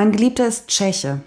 Mein 0.00 0.12
Geliebter 0.12 0.46
ist 0.46 0.68
Tscheche. 0.68 1.20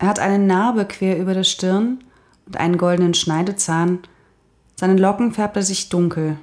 Er 0.00 0.08
hat 0.08 0.18
eine 0.18 0.40
Narbe 0.40 0.86
quer 0.86 1.20
über 1.20 1.34
der 1.34 1.44
Stirn 1.44 2.02
und 2.46 2.56
einen 2.56 2.76
goldenen 2.76 3.14
Schneidezahn. 3.14 4.00
Seine 4.74 4.96
Locken 4.96 5.30
färbt 5.30 5.54
er 5.56 5.62
sich 5.62 5.88
dunkel. 5.88 6.36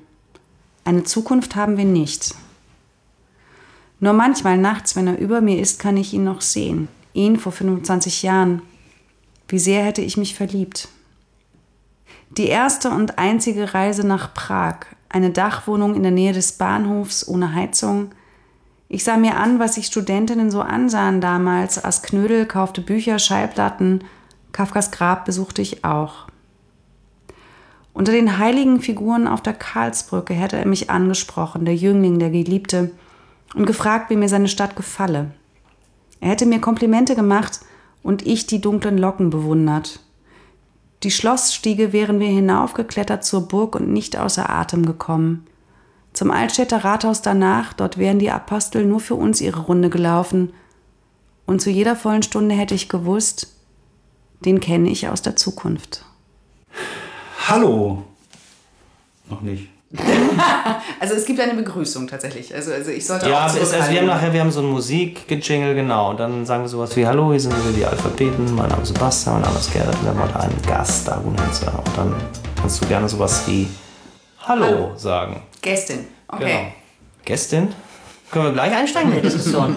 Eine 0.85 1.03
Zukunft 1.03 1.57
haben 1.57 1.75
wir 1.75 1.83
nicht. 1.83 2.33
Nur 3.99 4.13
manchmal 4.13 4.57
nachts, 4.57 4.95
wenn 4.95 5.07
er 5.07 5.17
über 5.17 5.41
mir 5.41 5.59
ist, 5.59 5.81
kann 5.81 5.97
ich 5.97 6.13
ihn 6.13 6.23
noch 6.23 6.39
sehen. 6.39 6.87
Ihn 7.11 7.37
vor 7.37 7.51
25 7.51 8.23
Jahren. 8.23 8.61
Wie 9.49 9.59
sehr 9.59 9.83
hätte 9.83 10.01
ich 10.01 10.15
mich 10.15 10.35
verliebt. 10.35 10.87
Die 12.37 12.47
erste 12.47 12.89
und 12.89 13.17
einzige 13.17 13.73
Reise 13.73 14.07
nach 14.07 14.33
Prag, 14.33 14.85
eine 15.09 15.31
Dachwohnung 15.31 15.95
in 15.95 16.03
der 16.03 16.13
Nähe 16.13 16.31
des 16.31 16.53
Bahnhofs 16.53 17.27
ohne 17.27 17.53
Heizung. 17.53 18.11
Ich 18.91 19.03
sah 19.03 19.17
mir 19.17 19.37
an, 19.37 19.59
was 19.59 19.75
sich 19.75 19.85
Studentinnen 19.85 20.49
so 20.49 20.61
ansahen 20.61 21.21
damals, 21.21 21.83
aß 21.83 22.01
Knödel, 22.01 22.47
kaufte 22.47 22.81
Bücher, 22.81 23.19
Schallplatten. 23.19 24.03
Kafkas 24.51 24.89
Grab 24.89 25.25
besuchte 25.25 25.61
ich 25.61 25.85
auch. 25.85 26.27
Unter 27.93 28.11
den 28.11 28.39
heiligen 28.39 28.81
Figuren 28.81 29.27
auf 29.27 29.41
der 29.43 29.53
Karlsbrücke 29.53 30.33
hätte 30.33 30.57
er 30.57 30.65
mich 30.65 30.89
angesprochen, 30.89 31.65
der 31.65 31.75
Jüngling, 31.75 32.17
der 32.17 32.31
Geliebte, 32.31 32.91
und 33.53 33.67
gefragt, 33.67 34.09
wie 34.09 34.15
mir 34.15 34.29
seine 34.29 34.47
Stadt 34.47 34.75
gefalle. 34.75 35.31
Er 36.19 36.29
hätte 36.29 36.47
mir 36.47 36.59
Komplimente 36.59 37.13
gemacht 37.13 37.59
und 38.01 38.25
ich 38.25 38.47
die 38.47 38.61
dunklen 38.61 38.97
Locken 38.97 39.29
bewundert. 39.29 39.99
Die 41.03 41.11
Schlossstiege 41.11 41.93
wären 41.93 42.19
wir 42.19 42.27
hinaufgeklettert 42.27 43.23
zur 43.23 43.47
Burg 43.47 43.75
und 43.75 43.89
nicht 43.89 44.17
außer 44.17 44.49
Atem 44.49 44.85
gekommen. 44.85 45.45
Zum 46.19 46.31
Altstädter 46.31 46.83
Rathaus 46.83 47.21
danach, 47.21 47.71
dort 47.71 47.97
wären 47.97 48.19
die 48.19 48.29
Apostel 48.29 48.83
nur 48.83 48.99
für 48.99 49.15
uns 49.15 49.39
ihre 49.39 49.61
Runde 49.61 49.89
gelaufen. 49.89 50.51
Und 51.45 51.61
zu 51.61 51.69
jeder 51.69 51.95
vollen 51.95 52.23
Stunde 52.23 52.55
hätte 52.55 52.75
ich 52.75 52.89
gewusst, 52.89 53.47
den 54.41 54.59
kenne 54.59 54.89
ich 54.89 55.07
aus 55.07 55.21
der 55.21 55.37
Zukunft. 55.37 56.03
Hallo. 57.47 58.03
Noch 59.29 59.39
nicht. 59.39 59.69
also 60.99 61.13
es 61.13 61.25
gibt 61.25 61.39
eine 61.39 61.53
Begrüßung 61.53 62.05
tatsächlich. 62.07 62.53
Also, 62.53 62.73
also 62.73 62.91
ich 62.91 63.05
sollte 63.05 63.29
ja, 63.29 63.45
auch 63.45 63.55
es, 63.55 63.71
also 63.73 63.89
wir 63.89 63.99
haben 63.99 64.07
nachher 64.07 64.33
wir 64.33 64.41
haben 64.41 64.51
so 64.51 64.59
ein 64.59 64.65
Musikgejingle, 64.65 65.73
genau. 65.73 66.09
Und 66.09 66.19
dann 66.19 66.45
sagen 66.45 66.63
wir 66.63 66.67
sowas 66.67 66.97
wie 66.97 67.07
Hallo, 67.07 67.31
hier 67.31 67.39
sind 67.39 67.53
wir 67.63 67.71
die 67.71 67.85
Alphabeten, 67.85 68.55
mein 68.55 68.67
Name 68.67 68.81
ist 68.81 68.89
Sebastian, 68.89 69.35
mein 69.35 69.43
Name 69.43 69.57
ist 69.57 69.71
Gerrit 69.71 69.95
und 69.95 70.03
wir 70.03 70.09
haben 70.09 70.21
heute 70.21 70.37
einen 70.37 70.61
Gast, 70.67 71.09
Hinze. 71.09 71.67
Und 71.67 71.97
dann 71.97 72.13
kannst 72.59 72.83
du 72.83 72.87
gerne 72.87 73.07
sowas 73.07 73.43
wie 73.47 73.69
Hallo, 74.49 74.65
Hallo. 74.65 74.97
sagen. 74.97 75.43
Gästin, 75.61 76.07
okay. 76.27 76.43
Genau. 76.43 76.73
Gästin? 77.23 77.67
Können 78.31 78.45
wir 78.45 78.53
gleich 78.53 78.75
einsteigen 78.75 79.11
in 79.11 79.17
die 79.17 79.21
Diskussion? 79.21 79.75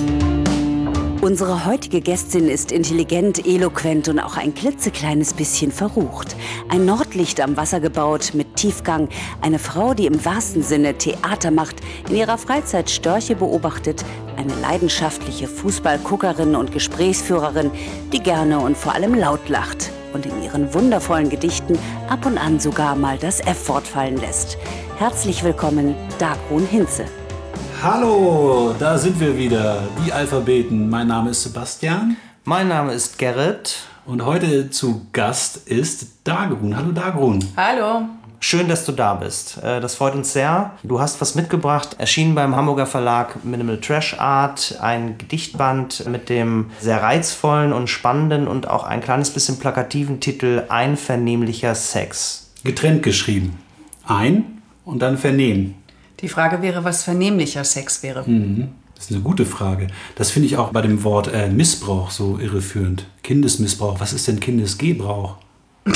Unsere 1.25 1.65
heutige 1.65 2.03
Gästin 2.03 2.51
ist 2.51 2.71
intelligent, 2.71 3.47
eloquent 3.47 4.09
und 4.09 4.19
auch 4.19 4.37
ein 4.37 4.55
klitzekleines 4.55 5.33
bisschen 5.33 5.73
verrucht. 5.73 6.37
Ein 6.69 6.85
Nordlicht 6.85 7.41
am 7.41 7.57
Wasser 7.57 7.81
gebaut 7.81 8.33
mit 8.35 8.57
Tiefgang. 8.57 9.09
Eine 9.41 9.59
Frau, 9.59 9.95
die 9.95 10.05
im 10.05 10.23
wahrsten 10.23 10.63
Sinne 10.63 10.99
Theater 10.99 11.51
macht, 11.51 11.77
in 12.11 12.17
ihrer 12.17 12.37
Freizeit 12.37 12.91
Störche 12.91 13.37
beobachtet. 13.37 14.05
Eine 14.37 14.55
leidenschaftliche 14.57 15.49
Fußballguckerin 15.49 16.55
und 16.55 16.73
Gesprächsführerin, 16.73 17.71
die 18.13 18.23
gerne 18.23 18.59
und 18.59 18.77
vor 18.77 18.95
allem 18.95 19.15
laut 19.15 19.49
lacht 19.49 19.93
und 20.13 20.27
in 20.27 20.43
ihren 20.43 20.75
wundervollen 20.75 21.31
Gedichten 21.31 21.79
ab 22.11 22.27
und 22.27 22.37
an 22.37 22.61
sogar 22.61 22.97
mal 22.97 23.17
das 23.17 23.41
F 23.41 23.65
fortfallen 23.65 24.19
lässt. 24.19 24.59
Herzlich 24.99 25.43
willkommen, 25.43 25.95
Dagrun 26.19 26.67
Hinze. 26.67 27.07
Hallo, 27.85 28.75
da 28.79 28.97
sind 28.97 29.21
wir 29.21 29.37
wieder, 29.37 29.83
die 30.03 30.11
Alphabeten. 30.11 30.89
Mein 30.89 31.07
Name 31.07 31.33
ist 31.33 31.43
Sebastian. 31.43 32.17
Mein 32.45 32.69
Name 32.69 32.95
ist 32.95 33.19
Gerrit. 33.19 33.77
Und 34.07 34.25
heute 34.25 34.71
zu 34.71 35.07
Gast 35.13 35.69
ist 35.69 36.07
Dagrun. 36.25 36.75
Hallo 36.75 36.93
Dagrun. 36.93 37.45
Hallo. 37.59 38.07
Schön, 38.41 38.69
dass 38.69 38.87
du 38.87 38.93
da 38.93 39.13
bist. 39.13 39.63
Äh, 39.63 39.83
das 39.83 39.97
freut 39.97 40.15
uns 40.15 40.33
sehr. 40.33 40.71
Du 40.83 40.99
hast 40.99 41.21
was 41.21 41.35
mitgebracht, 41.35 41.97
erschienen 41.99 42.35
beim 42.35 42.57
Hamburger 42.57 42.87
Verlag 42.87 43.45
Minimal 43.45 43.79
Trash 43.79 44.19
Art, 44.19 44.79
ein 44.81 45.19
Gedichtband 45.19 46.07
mit 46.07 46.31
dem 46.31 46.71
sehr 46.81 47.03
reizvollen 47.03 47.75
und 47.75 47.91
spannenden 47.91 48.49
und 48.49 48.67
auch 48.67 48.85
ein 48.85 49.03
kleines 49.03 49.29
bisschen 49.29 49.59
plakativen 49.59 50.21
Titel 50.21 50.63
Einvernehmlicher 50.71 51.75
Sex. 51.75 52.51
Getrennt 52.65 53.03
geschrieben. 53.03 53.59
Ein 54.07 54.63
und 54.87 55.01
dann 55.01 55.19
vernehmen. 55.19 55.75
Die 56.25 56.31
Frage 56.31 56.63
wäre, 56.63 56.85
was 56.85 57.05
vernehmlicher 57.05 57.65
Sex 57.65 58.03
wäre. 58.03 58.25
Mhm. 58.27 58.71
Das 58.95 59.05
ist 59.05 59.13
eine 59.13 59.21
gute 59.21 59.45
Frage. 59.45 59.89
Das 60.15 60.31
finde 60.31 60.47
ich 60.47 60.57
auch 60.57 60.71
bei 60.71 60.81
dem 60.81 61.05
Wort 61.05 61.31
äh, 61.31 61.51
Missbrauch 61.51 62.11
so 62.11 62.39
irreführend. 62.39 63.05
Kindesmissbrauch. 63.23 64.01
Was 64.01 64.15
ist 64.15 64.27
denn 64.27 64.41
Kindesgebrauch? 64.41 65.37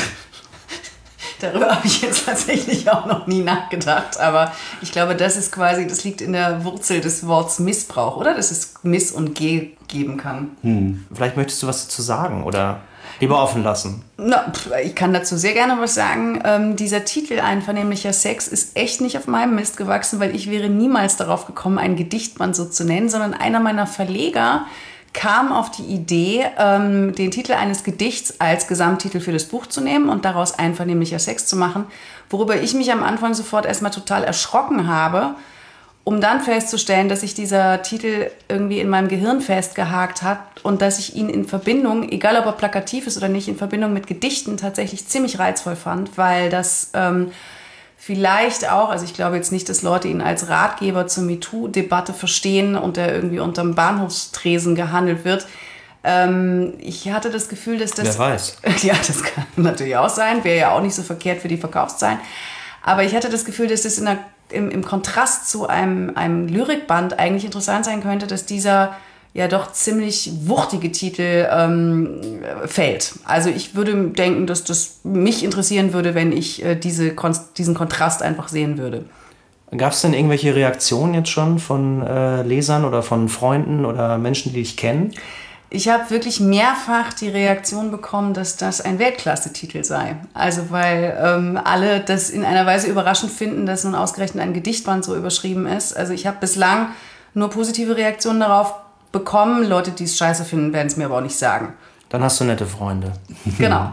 Darüber 1.40 1.76
habe 1.76 1.86
ich 1.86 2.02
jetzt 2.02 2.26
tatsächlich 2.26 2.90
auch 2.90 3.06
noch 3.06 3.26
nie 3.26 3.40
nachgedacht. 3.40 4.20
Aber 4.20 4.52
ich 4.82 4.92
glaube, 4.92 5.16
das 5.16 5.38
ist 5.38 5.50
quasi, 5.50 5.86
das 5.86 6.04
liegt 6.04 6.20
in 6.20 6.34
der 6.34 6.62
Wurzel 6.62 7.00
des 7.00 7.26
Wortes 7.26 7.58
Missbrauch, 7.58 8.18
oder? 8.18 8.34
Dass 8.34 8.50
es 8.50 8.74
Miss 8.82 9.10
und 9.10 9.34
G 9.34 9.70
geben 9.86 10.18
kann. 10.18 10.50
Hm. 10.60 11.06
Vielleicht 11.10 11.38
möchtest 11.38 11.62
du 11.62 11.68
was 11.68 11.86
dazu 11.86 12.02
sagen, 12.02 12.44
oder? 12.44 12.82
Lieber 13.20 13.42
offen 13.42 13.64
lassen. 13.64 14.04
Na, 14.16 14.52
ich 14.84 14.94
kann 14.94 15.12
dazu 15.12 15.36
sehr 15.36 15.52
gerne 15.52 15.80
was 15.80 15.94
sagen. 15.94 16.40
Ähm, 16.44 16.76
dieser 16.76 17.04
Titel 17.04 17.40
Einvernehmlicher 17.40 18.12
Sex 18.12 18.46
ist 18.46 18.76
echt 18.76 19.00
nicht 19.00 19.18
auf 19.18 19.26
meinem 19.26 19.56
Mist 19.56 19.76
gewachsen, 19.76 20.20
weil 20.20 20.36
ich 20.36 20.50
wäre 20.50 20.68
niemals 20.68 21.16
darauf 21.16 21.46
gekommen, 21.46 21.78
ein 21.78 21.96
Gedichtband 21.96 22.54
so 22.54 22.64
zu 22.64 22.84
nennen, 22.84 23.08
sondern 23.08 23.34
einer 23.34 23.58
meiner 23.58 23.86
Verleger 23.86 24.66
kam 25.14 25.50
auf 25.52 25.70
die 25.72 25.82
Idee, 25.82 26.46
ähm, 26.58 27.14
den 27.14 27.32
Titel 27.32 27.52
eines 27.52 27.82
Gedichts 27.82 28.40
als 28.40 28.68
Gesamttitel 28.68 29.18
für 29.18 29.32
das 29.32 29.46
Buch 29.46 29.66
zu 29.66 29.80
nehmen 29.80 30.10
und 30.10 30.24
daraus 30.24 30.56
Einvernehmlicher 30.56 31.18
Sex 31.18 31.46
zu 31.46 31.56
machen, 31.56 31.86
worüber 32.30 32.60
ich 32.60 32.74
mich 32.74 32.92
am 32.92 33.02
Anfang 33.02 33.34
sofort 33.34 33.66
erstmal 33.66 33.90
total 33.90 34.22
erschrocken 34.22 34.86
habe 34.86 35.34
um 36.08 36.22
dann 36.22 36.40
festzustellen, 36.40 37.10
dass 37.10 37.20
sich 37.20 37.34
dieser 37.34 37.82
Titel 37.82 38.30
irgendwie 38.48 38.80
in 38.80 38.88
meinem 38.88 39.08
Gehirn 39.08 39.42
festgehakt 39.42 40.22
hat 40.22 40.38
und 40.62 40.80
dass 40.80 40.98
ich 40.98 41.14
ihn 41.14 41.28
in 41.28 41.46
Verbindung, 41.46 42.08
egal 42.08 42.38
ob 42.38 42.46
er 42.46 42.52
plakativ 42.52 43.06
ist 43.06 43.18
oder 43.18 43.28
nicht, 43.28 43.46
in 43.46 43.58
Verbindung 43.58 43.92
mit 43.92 44.06
Gedichten 44.06 44.56
tatsächlich 44.56 45.06
ziemlich 45.06 45.38
reizvoll 45.38 45.76
fand, 45.76 46.16
weil 46.16 46.48
das 46.48 46.92
ähm, 46.94 47.30
vielleicht 47.98 48.70
auch, 48.70 48.88
also 48.88 49.04
ich 49.04 49.12
glaube 49.12 49.36
jetzt 49.36 49.52
nicht, 49.52 49.68
dass 49.68 49.82
Leute 49.82 50.08
ihn 50.08 50.22
als 50.22 50.48
Ratgeber 50.48 51.08
zur 51.08 51.24
MeToo-Debatte 51.24 52.14
verstehen 52.14 52.74
und 52.74 52.96
der 52.96 53.14
irgendwie 53.14 53.40
unterm 53.40 53.74
Bahnhofstresen 53.74 54.74
gehandelt 54.76 55.26
wird. 55.26 55.46
Ähm, 56.04 56.72
ich 56.78 57.10
hatte 57.10 57.28
das 57.28 57.50
Gefühl, 57.50 57.76
dass 57.76 57.90
das... 57.90 58.18
Wer 58.18 58.30
weiß. 58.30 58.56
Ja, 58.82 58.94
das 58.94 59.22
kann 59.24 59.44
natürlich 59.56 59.98
auch 59.98 60.08
sein, 60.08 60.42
wäre 60.42 60.58
ja 60.58 60.70
auch 60.70 60.80
nicht 60.80 60.94
so 60.94 61.02
verkehrt 61.02 61.42
für 61.42 61.48
die 61.48 61.58
Verkaufszahlen. 61.58 62.18
Aber 62.82 63.04
ich 63.04 63.14
hatte 63.14 63.28
das 63.28 63.44
Gefühl, 63.44 63.66
dass 63.66 63.82
das 63.82 63.98
in 63.98 64.06
der 64.06 64.20
im, 64.50 64.70
im 64.70 64.84
Kontrast 64.84 65.48
zu 65.48 65.66
einem, 65.66 66.12
einem 66.16 66.48
Lyrikband 66.48 67.18
eigentlich 67.18 67.44
interessant 67.44 67.84
sein 67.84 68.02
könnte, 68.02 68.26
dass 68.26 68.46
dieser 68.46 68.96
ja 69.34 69.46
doch 69.46 69.72
ziemlich 69.72 70.30
wuchtige 70.46 70.90
Titel 70.90 71.46
ähm, 71.50 72.20
fällt. 72.66 73.14
Also 73.24 73.50
ich 73.50 73.74
würde 73.74 74.08
denken, 74.08 74.46
dass 74.46 74.64
das 74.64 75.00
mich 75.04 75.44
interessieren 75.44 75.92
würde, 75.92 76.14
wenn 76.14 76.32
ich 76.32 76.64
äh, 76.64 76.74
diese, 76.74 77.14
diesen 77.56 77.74
Kontrast 77.74 78.22
einfach 78.22 78.48
sehen 78.48 78.78
würde. 78.78 79.04
Gab 79.76 79.92
es 79.92 80.00
denn 80.00 80.14
irgendwelche 80.14 80.54
Reaktionen 80.54 81.12
jetzt 81.12 81.28
schon 81.28 81.58
von 81.58 82.04
äh, 82.04 82.42
Lesern 82.42 82.84
oder 82.84 83.02
von 83.02 83.28
Freunden 83.28 83.84
oder 83.84 84.16
Menschen, 84.16 84.52
die 84.52 84.60
dich 84.60 84.78
kennen? 84.78 85.12
Ich 85.70 85.88
habe 85.88 86.08
wirklich 86.08 86.40
mehrfach 86.40 87.12
die 87.12 87.28
Reaktion 87.28 87.90
bekommen, 87.90 88.32
dass 88.32 88.56
das 88.56 88.80
ein 88.80 88.98
Weltklasse-Titel 88.98 89.84
sei. 89.84 90.16
Also 90.32 90.70
weil 90.70 91.16
ähm, 91.22 91.60
alle 91.62 92.00
das 92.00 92.30
in 92.30 92.44
einer 92.44 92.64
Weise 92.64 92.86
überraschend 92.88 93.30
finden, 93.30 93.66
dass 93.66 93.84
nun 93.84 93.94
ausgerechnet 93.94 94.42
ein 94.42 94.54
Gedichtband 94.54 95.04
so 95.04 95.14
überschrieben 95.14 95.66
ist. 95.66 95.94
Also 95.94 96.14
ich 96.14 96.26
habe 96.26 96.38
bislang 96.40 96.88
nur 97.34 97.50
positive 97.50 97.96
Reaktionen 97.96 98.40
darauf 98.40 98.74
bekommen. 99.12 99.68
Leute, 99.68 99.90
die 99.90 100.04
es 100.04 100.16
scheiße 100.16 100.46
finden, 100.46 100.72
werden 100.72 100.86
es 100.86 100.96
mir 100.96 101.04
aber 101.04 101.18
auch 101.18 101.22
nicht 101.22 101.36
sagen. 101.36 101.74
Dann 102.08 102.22
hast 102.22 102.40
du 102.40 102.44
nette 102.44 102.66
Freunde. 102.66 103.12
Genau. 103.58 103.92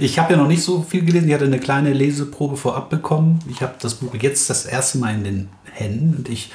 ich 0.00 0.18
habe 0.18 0.32
ja 0.32 0.38
noch 0.38 0.48
nicht 0.48 0.64
so 0.64 0.82
viel 0.82 1.04
gelesen. 1.04 1.28
Ich 1.28 1.34
hatte 1.34 1.44
eine 1.44 1.60
kleine 1.60 1.92
Leseprobe 1.92 2.56
vorab 2.56 2.90
bekommen. 2.90 3.38
Ich 3.48 3.62
habe 3.62 3.74
das 3.80 3.94
Buch 3.94 4.14
jetzt 4.20 4.50
das 4.50 4.66
erste 4.66 4.98
Mal 4.98 5.14
in 5.14 5.24
den 5.24 5.48
Händen 5.72 6.16
und 6.16 6.28
ich 6.28 6.50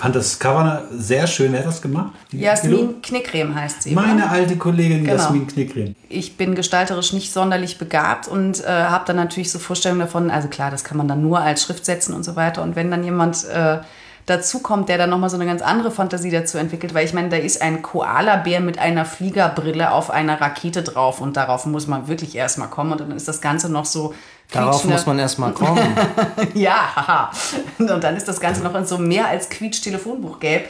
fand 0.00 0.16
das 0.16 0.38
Cover 0.38 0.84
sehr 0.90 1.26
schön. 1.26 1.52
Wer 1.52 1.60
hat 1.60 1.66
das 1.66 1.82
gemacht? 1.82 2.12
Jasmin 2.32 3.02
Knickrem 3.02 3.54
heißt 3.54 3.82
sie. 3.82 3.94
Meine 3.94 4.22
oder? 4.22 4.30
alte 4.30 4.56
Kollegin 4.56 5.04
genau. 5.04 5.16
Jasmin 5.16 5.46
Knickrem. 5.46 5.94
Ich 6.08 6.38
bin 6.38 6.54
gestalterisch 6.54 7.12
nicht 7.12 7.30
sonderlich 7.30 7.76
begabt 7.76 8.26
und 8.26 8.64
äh, 8.64 8.66
habe 8.66 9.04
dann 9.06 9.16
natürlich 9.16 9.52
so 9.52 9.58
Vorstellungen 9.58 10.00
davon. 10.00 10.30
Also 10.30 10.48
klar, 10.48 10.70
das 10.70 10.84
kann 10.84 10.96
man 10.96 11.06
dann 11.06 11.20
nur 11.20 11.40
als 11.40 11.62
Schrift 11.62 11.84
setzen 11.84 12.14
und 12.14 12.24
so 12.24 12.34
weiter. 12.34 12.62
Und 12.62 12.76
wenn 12.76 12.90
dann 12.90 13.04
jemand 13.04 13.44
äh, 13.44 13.80
dazu 14.26 14.60
kommt, 14.60 14.88
der 14.88 14.98
dann 14.98 15.10
nochmal 15.10 15.30
so 15.30 15.36
eine 15.36 15.46
ganz 15.46 15.62
andere 15.62 15.90
Fantasie 15.90 16.30
dazu 16.30 16.58
entwickelt, 16.58 16.94
weil 16.94 17.04
ich 17.04 17.12
meine, 17.12 17.28
da 17.28 17.36
ist 17.36 17.62
ein 17.62 17.82
Koala-Bär 17.82 18.60
mit 18.60 18.78
einer 18.78 19.04
Fliegerbrille 19.04 19.92
auf 19.92 20.10
einer 20.10 20.40
Rakete 20.40 20.82
drauf 20.82 21.20
und 21.20 21.36
darauf 21.36 21.66
muss 21.66 21.86
man 21.86 22.08
wirklich 22.08 22.36
erstmal 22.36 22.68
kommen 22.68 22.92
und 22.92 23.00
dann 23.00 23.10
ist 23.12 23.28
das 23.28 23.40
Ganze 23.40 23.70
noch 23.70 23.84
so. 23.84 24.14
Darauf 24.52 24.84
muss 24.84 25.06
man 25.06 25.18
erstmal 25.18 25.52
kommen. 25.52 25.96
ja, 26.54 26.96
haha. 26.96 27.30
Und 27.78 28.02
dann 28.02 28.16
ist 28.16 28.26
das 28.26 28.40
Ganze 28.40 28.62
noch 28.62 28.74
in 28.74 28.84
so 28.84 28.98
mehr 28.98 29.28
als 29.28 29.48
Quietsch-Telefonbuch 29.48 30.40
gelb. 30.40 30.68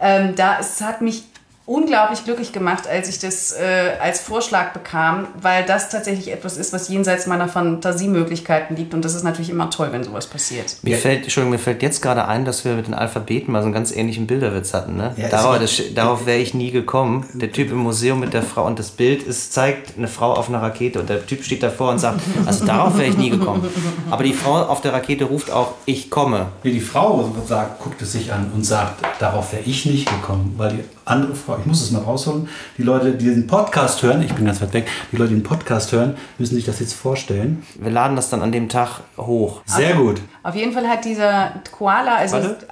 Ähm, 0.00 0.34
da, 0.34 0.58
es 0.58 0.80
hat 0.80 1.02
mich 1.02 1.24
unglaublich 1.68 2.24
glücklich 2.24 2.52
gemacht, 2.52 2.88
als 2.88 3.10
ich 3.10 3.18
das 3.18 3.52
äh, 3.52 3.92
als 4.00 4.20
Vorschlag 4.20 4.72
bekam, 4.72 5.28
weil 5.40 5.66
das 5.66 5.90
tatsächlich 5.90 6.32
etwas 6.32 6.56
ist, 6.56 6.72
was 6.72 6.88
jenseits 6.88 7.26
meiner 7.26 7.46
Fantasiemöglichkeiten 7.46 8.74
liegt. 8.74 8.94
Und 8.94 9.04
das 9.04 9.14
ist 9.14 9.22
natürlich 9.22 9.50
immer 9.50 9.68
toll, 9.68 9.88
wenn 9.92 10.02
sowas 10.02 10.26
passiert. 10.26 10.76
Mir 10.82 10.96
fällt, 10.96 11.24
Entschuldigung, 11.24 11.50
mir 11.52 11.58
fällt 11.58 11.82
jetzt 11.82 12.00
gerade 12.00 12.26
ein, 12.26 12.46
dass 12.46 12.64
wir 12.64 12.72
mit 12.72 12.86
den 12.86 12.94
Alphabeten 12.94 13.52
mal 13.52 13.60
so 13.60 13.66
einen 13.66 13.74
ganz 13.74 13.94
ähnlichen 13.94 14.26
Bilderwitz 14.26 14.72
hatten. 14.72 14.96
Ne? 14.96 15.12
Ja, 15.18 15.28
darauf 15.28 15.58
das, 15.58 15.82
darauf 15.94 16.24
wäre 16.24 16.38
ich 16.38 16.54
nie 16.54 16.70
gekommen. 16.70 17.26
Der 17.34 17.52
Typ 17.52 17.70
im 17.70 17.78
Museum 17.78 18.18
mit 18.18 18.32
der 18.32 18.42
Frau 18.42 18.64
und 18.64 18.78
das 18.78 18.90
Bild 18.90 19.22
ist, 19.22 19.52
zeigt 19.52 19.98
eine 19.98 20.08
Frau 20.08 20.32
auf 20.32 20.48
einer 20.48 20.62
Rakete 20.62 20.98
und 20.98 21.10
der 21.10 21.26
Typ 21.26 21.44
steht 21.44 21.62
davor 21.62 21.90
und 21.90 21.98
sagt, 21.98 22.22
also 22.46 22.64
darauf 22.64 22.96
wäre 22.96 23.10
ich 23.10 23.18
nie 23.18 23.28
gekommen. 23.28 23.68
Aber 24.10 24.24
die 24.24 24.32
Frau 24.32 24.62
auf 24.62 24.80
der 24.80 24.94
Rakete 24.94 25.24
ruft 25.24 25.50
auch, 25.50 25.74
ich 25.84 26.08
komme. 26.08 26.46
Wie 26.62 26.72
die 26.72 26.80
Frau 26.80 27.30
sagt, 27.46 27.82
guckt 27.82 28.00
es 28.00 28.12
sich 28.12 28.32
an 28.32 28.50
und 28.54 28.64
sagt, 28.64 29.04
darauf 29.18 29.52
wäre 29.52 29.64
ich 29.66 29.84
nicht 29.84 30.08
gekommen, 30.08 30.54
weil 30.56 30.70
die 30.70 30.97
andere 31.08 31.34
Frau, 31.34 31.56
ich 31.58 31.66
muss 31.66 31.82
es 31.82 31.90
mal 31.90 32.02
rausholen, 32.02 32.48
die 32.76 32.82
Leute, 32.82 33.12
die 33.12 33.26
den 33.26 33.46
Podcast 33.46 34.02
hören, 34.02 34.22
ich 34.22 34.34
bin 34.34 34.44
ganz 34.44 34.60
weit 34.60 34.72
weg, 34.72 34.86
die 35.12 35.16
Leute, 35.16 35.30
die 35.30 35.36
den 35.36 35.42
Podcast 35.42 35.92
hören, 35.92 36.16
müssen 36.38 36.54
sich 36.54 36.64
das 36.64 36.80
jetzt 36.80 36.94
vorstellen. 36.94 37.62
Wir 37.76 37.90
laden 37.90 38.16
das 38.16 38.30
dann 38.30 38.42
an 38.42 38.52
dem 38.52 38.68
Tag 38.68 39.00
hoch. 39.16 39.62
Sehr 39.66 39.94
gut. 39.94 40.20
Auf 40.42 40.54
jeden 40.54 40.72
Fall 40.72 40.88
hat 40.88 41.04
dieser 41.04 41.54
Koala, 41.70 42.16
also 42.16 42.36
Warte. 42.36 42.66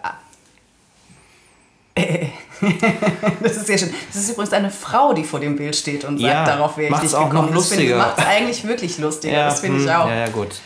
das 3.43 3.56
ist 3.56 3.67
sehr 3.67 3.79
schön. 3.79 3.91
Das 4.12 4.23
ist 4.23 4.31
übrigens 4.31 4.53
eine 4.53 4.71
Frau, 4.71 5.15
die 5.15 5.25
vor 5.25 5.41
dem 5.41 5.56
Bild 5.56 5.75
steht 5.75 6.05
und 6.05 6.19
sagt, 6.19 6.31
Ja, 6.31 6.44
darauf 6.44 6.77
wäre 6.77 6.94
ich 6.94 7.03
nicht 7.03 7.15
auch 7.15 7.31
gekommen. 7.31 7.49
noch 7.49 7.55
lustiger. 7.55 7.97
Macht 7.97 8.19
es 8.19 8.27
eigentlich 8.27 8.67
wirklich 8.67 8.99
lustiger. 8.99 9.47
das 9.47 9.61
finde 9.61 9.79
ich 9.79 9.88
hm, 9.88 9.97
auch. 9.97 10.09
Ja, 10.09 10.15
ja, 10.17 10.29
gut. 10.29 10.61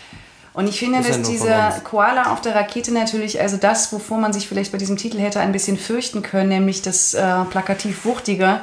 Und 0.61 0.69
ich 0.69 0.79
finde, 0.79 0.99
ja 0.99 1.07
dass 1.07 1.23
dieser. 1.23 1.81
Koala 1.85 2.33
auf 2.33 2.43
der 2.43 2.55
Rakete 2.55 2.93
natürlich, 2.93 3.41
also 3.41 3.57
das, 3.57 3.93
wovor 3.93 4.19
man 4.19 4.35
sich 4.35 4.47
vielleicht 4.47 4.73
bei 4.73 4.79
diesem 4.79 4.99
Titel 4.99 5.19
hätte 5.19 5.41
ein 5.41 5.53
bisschen 5.53 5.79
fürchten 5.79 6.21
können, 6.21 6.51
nämlich 6.51 6.83
das 6.83 7.15
äh, 7.15 7.45
plakativ 7.49 8.05
Wuchtige, 8.05 8.61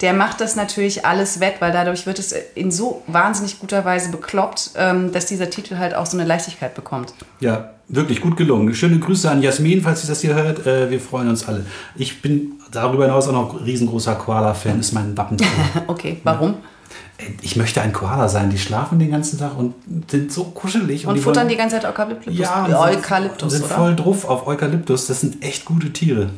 der 0.00 0.12
macht 0.12 0.40
das 0.40 0.54
natürlich 0.54 1.04
alles 1.04 1.40
wett, 1.40 1.54
weil 1.58 1.72
dadurch 1.72 2.06
wird 2.06 2.20
es 2.20 2.32
in 2.54 2.70
so 2.70 3.02
wahnsinnig 3.08 3.58
guter 3.58 3.84
Weise 3.84 4.10
bekloppt, 4.10 4.70
ähm, 4.76 5.12
dass 5.12 5.26
dieser 5.26 5.50
Titel 5.50 5.76
halt 5.76 5.94
auch 5.94 6.06
so 6.06 6.16
eine 6.16 6.26
Leichtigkeit 6.26 6.74
bekommt. 6.74 7.12
Ja, 7.40 7.70
wirklich 7.88 8.20
gut 8.20 8.36
gelungen. 8.36 8.72
Schöne 8.74 9.00
Grüße 9.00 9.28
an 9.28 9.42
Jasmin, 9.42 9.82
falls 9.82 10.02
sie 10.02 10.08
das 10.08 10.20
hier 10.20 10.34
hört. 10.34 10.64
Äh, 10.66 10.88
wir 10.88 11.00
freuen 11.00 11.28
uns 11.28 11.46
alle. 11.48 11.66
Ich 11.96 12.22
bin 12.22 12.52
darüber 12.70 13.06
hinaus 13.06 13.26
auch 13.26 13.32
noch 13.32 13.66
riesengroßer 13.66 14.14
Koala-Fan, 14.14 14.78
ist 14.78 14.92
mein 14.92 15.16
Wappen. 15.16 15.36
Okay, 15.88 16.20
warum? 16.22 16.54
Ich 17.42 17.56
möchte 17.56 17.80
ein 17.82 17.92
Koala 17.92 18.28
sein. 18.28 18.50
Die 18.50 18.58
schlafen 18.58 18.98
den 18.98 19.10
ganzen 19.10 19.38
Tag 19.38 19.56
und 19.58 19.74
sind 20.10 20.32
so 20.32 20.44
kuschelig. 20.44 21.06
Und 21.06 21.14
die 21.14 21.20
futtern 21.20 21.42
wollen- 21.42 21.48
die 21.50 21.56
ganze 21.56 21.76
Zeit 21.76 21.84
Eukalyptus. 21.86 22.36
ja, 22.36 22.64
und 22.64 22.74
Eukalyptus, 22.74 23.52
sind 23.52 23.64
oder? 23.64 23.74
voll 23.74 23.96
drauf 23.96 24.24
auf 24.28 24.46
Eukalyptus. 24.46 25.06
Das 25.06 25.20
sind 25.20 25.42
echt 25.44 25.64
gute 25.64 25.92
Tiere. 25.92 26.30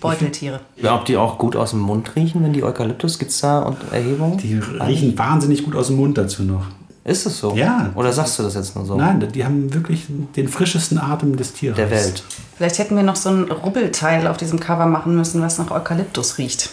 Beuteltiere. 0.00 0.60
Ja, 0.76 0.94
ob 0.94 1.06
die 1.06 1.16
auch 1.16 1.38
gut 1.38 1.56
aus 1.56 1.70
dem 1.70 1.80
Mund 1.80 2.14
riechen, 2.14 2.42
wenn 2.44 2.52
die 2.52 2.62
Eukalyptus, 2.62 3.18
gibt 3.18 3.32
es 3.32 3.40
da 3.40 3.60
und 3.60 3.76
Erhebungen? 3.90 4.38
Die 4.38 4.56
riechen 4.58 5.18
wahnsinnig 5.18 5.64
gut 5.64 5.74
aus 5.74 5.88
dem 5.88 5.96
Mund 5.96 6.16
dazu 6.16 6.44
noch. 6.44 6.66
Ist 7.02 7.26
es 7.26 7.38
so? 7.40 7.54
Ja. 7.56 7.90
Oder 7.96 8.12
sagst 8.12 8.38
du 8.38 8.42
das 8.44 8.54
jetzt 8.54 8.76
nur 8.76 8.84
so? 8.84 8.94
Nein, 8.96 9.26
die 9.34 9.44
haben 9.44 9.72
wirklich 9.74 10.06
den 10.36 10.46
frischesten 10.46 10.98
Atem 10.98 11.36
des 11.36 11.54
Tieres. 11.54 11.76
Der 11.76 11.90
Welt. 11.90 12.22
Vielleicht 12.56 12.78
hätten 12.78 12.94
wir 12.96 13.02
noch 13.02 13.16
so 13.16 13.30
ein 13.30 13.50
Rubbelteil 13.50 14.26
auf 14.28 14.36
diesem 14.36 14.60
Cover 14.60 14.86
machen 14.86 15.16
müssen, 15.16 15.40
was 15.42 15.58
nach 15.58 15.70
Eukalyptus 15.70 16.38
riecht. 16.38 16.70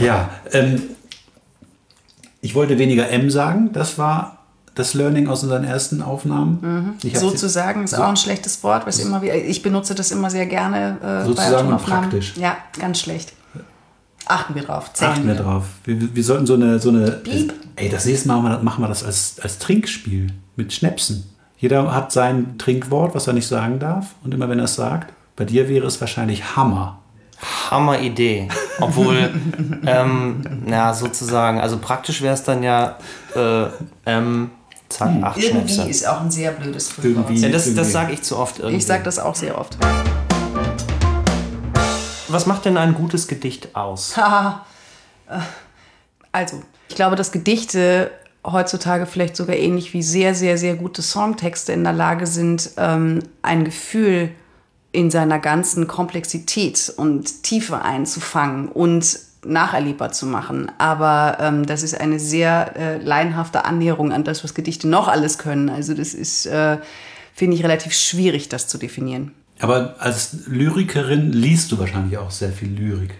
Ja, 0.00 0.30
ähm, 0.52 0.82
ich 2.40 2.54
wollte 2.54 2.78
weniger 2.78 3.08
M 3.10 3.30
sagen. 3.30 3.70
Das 3.72 3.98
war 3.98 4.38
das 4.74 4.94
Learning 4.94 5.28
aus 5.28 5.42
unseren 5.42 5.64
ersten 5.64 6.02
Aufnahmen. 6.02 6.96
Hab- 7.04 7.16
Sozusagen 7.16 7.84
ist 7.84 7.90
so- 7.96 8.02
auch 8.02 8.08
ein 8.08 8.16
schlechtes 8.16 8.62
Wort, 8.62 8.86
was 8.86 8.98
immer 9.00 9.20
wieder. 9.22 9.34
Ich 9.34 9.62
benutze 9.62 9.94
das 9.94 10.10
immer 10.12 10.30
sehr 10.30 10.46
gerne. 10.46 10.98
Äh, 11.02 11.26
Sozusagen 11.26 11.72
und 11.72 11.82
praktisch. 11.82 12.36
Ja, 12.36 12.56
ganz 12.78 13.00
schlecht. 13.00 13.32
Achten 14.26 14.54
wir 14.54 14.62
drauf. 14.62 14.92
Zählen 14.92 15.12
Achten 15.12 15.26
wir 15.26 15.34
drauf. 15.34 15.64
Wir, 15.84 16.14
wir 16.14 16.22
sollten 16.24 16.46
so 16.46 16.54
eine, 16.54 16.78
so 16.78 16.90
eine. 16.90 17.10
Piep. 17.12 17.52
Ey, 17.76 17.88
das 17.88 18.04
nächste 18.04 18.28
Mal 18.28 18.36
machen 18.42 18.52
wir, 18.58 18.62
machen 18.62 18.84
wir 18.84 18.88
das 18.88 19.02
als, 19.02 19.36
als 19.42 19.58
Trinkspiel 19.58 20.28
mit 20.56 20.72
Schnäpsen. 20.72 21.24
Jeder 21.56 21.92
hat 21.94 22.12
sein 22.12 22.56
Trinkwort, 22.58 23.14
was 23.14 23.26
er 23.26 23.32
nicht 23.32 23.46
sagen 23.48 23.78
darf. 23.78 24.14
Und 24.22 24.34
immer 24.34 24.48
wenn 24.48 24.58
er 24.58 24.66
es 24.66 24.74
sagt, 24.74 25.12
bei 25.34 25.44
dir 25.44 25.68
wäre 25.68 25.86
es 25.86 26.00
wahrscheinlich 26.00 26.56
Hammer. 26.56 26.98
Hammer 27.70 28.00
Idee. 28.00 28.48
Obwohl, 28.80 29.32
ähm, 29.86 30.42
na, 30.64 30.94
sozusagen, 30.94 31.60
also 31.60 31.78
praktisch 31.78 32.22
wäre 32.22 32.34
es 32.34 32.42
dann 32.42 32.62
ja, 32.62 32.98
äh, 33.34 33.66
ähm, 34.06 34.50
zack, 34.88 35.10
acht 35.22 35.38
Irgendwie 35.38 35.74
Schnäpse. 35.74 35.90
ist 35.90 36.08
auch 36.08 36.20
ein 36.20 36.30
sehr 36.30 36.52
blödes 36.52 36.96
Wort. 36.96 37.04
Irgendwie. 37.06 37.36
Ja, 37.36 37.48
das, 37.48 37.72
das 37.74 37.92
sage 37.92 38.12
ich 38.12 38.22
zu 38.22 38.36
oft 38.38 38.58
irgendwie. 38.58 38.78
Ich 38.78 38.86
sage 38.86 39.02
das 39.02 39.18
auch 39.18 39.34
sehr 39.34 39.58
oft. 39.58 39.76
Was 42.28 42.46
macht 42.46 42.64
denn 42.64 42.76
ein 42.76 42.94
gutes 42.94 43.28
Gedicht 43.28 43.74
aus? 43.74 44.16
Haha. 44.16 44.66
Äh, 45.28 45.38
also, 46.32 46.62
ich 46.88 46.94
glaube, 46.94 47.16
dass 47.16 47.32
Gedichte 47.32 48.10
heutzutage 48.44 49.06
vielleicht 49.06 49.36
sogar 49.36 49.56
ähnlich 49.56 49.92
wie 49.94 50.02
sehr, 50.02 50.34
sehr, 50.34 50.58
sehr 50.58 50.74
gute 50.74 51.02
Songtexte 51.02 51.72
in 51.72 51.84
der 51.84 51.92
Lage 51.92 52.26
sind, 52.26 52.70
ähm, 52.76 53.20
ein 53.42 53.64
Gefühl 53.64 54.30
in 54.92 55.10
seiner 55.10 55.38
ganzen 55.38 55.86
Komplexität 55.86 56.92
und 56.96 57.42
Tiefe 57.42 57.82
einzufangen 57.82 58.68
und 58.68 59.18
nacherlebbar 59.44 60.12
zu 60.12 60.26
machen. 60.26 60.70
Aber 60.78 61.38
ähm, 61.40 61.66
das 61.66 61.82
ist 61.82 62.00
eine 62.00 62.18
sehr 62.18 62.76
äh, 62.76 62.98
laienhafte 62.98 63.64
Annäherung 63.64 64.12
an 64.12 64.24
das, 64.24 64.42
was 64.44 64.54
Gedichte 64.54 64.88
noch 64.88 65.08
alles 65.08 65.38
können. 65.38 65.68
Also 65.68 65.94
das 65.94 66.14
ist, 66.14 66.46
äh, 66.46 66.78
finde 67.34 67.56
ich, 67.56 67.62
relativ 67.62 67.92
schwierig, 67.92 68.48
das 68.48 68.66
zu 68.66 68.78
definieren. 68.78 69.32
Aber 69.60 69.96
als 69.98 70.46
Lyrikerin 70.46 71.32
liest 71.32 71.72
du 71.72 71.78
wahrscheinlich 71.78 72.18
auch 72.18 72.30
sehr 72.30 72.52
viel 72.52 72.68
Lyrik. 72.68 73.14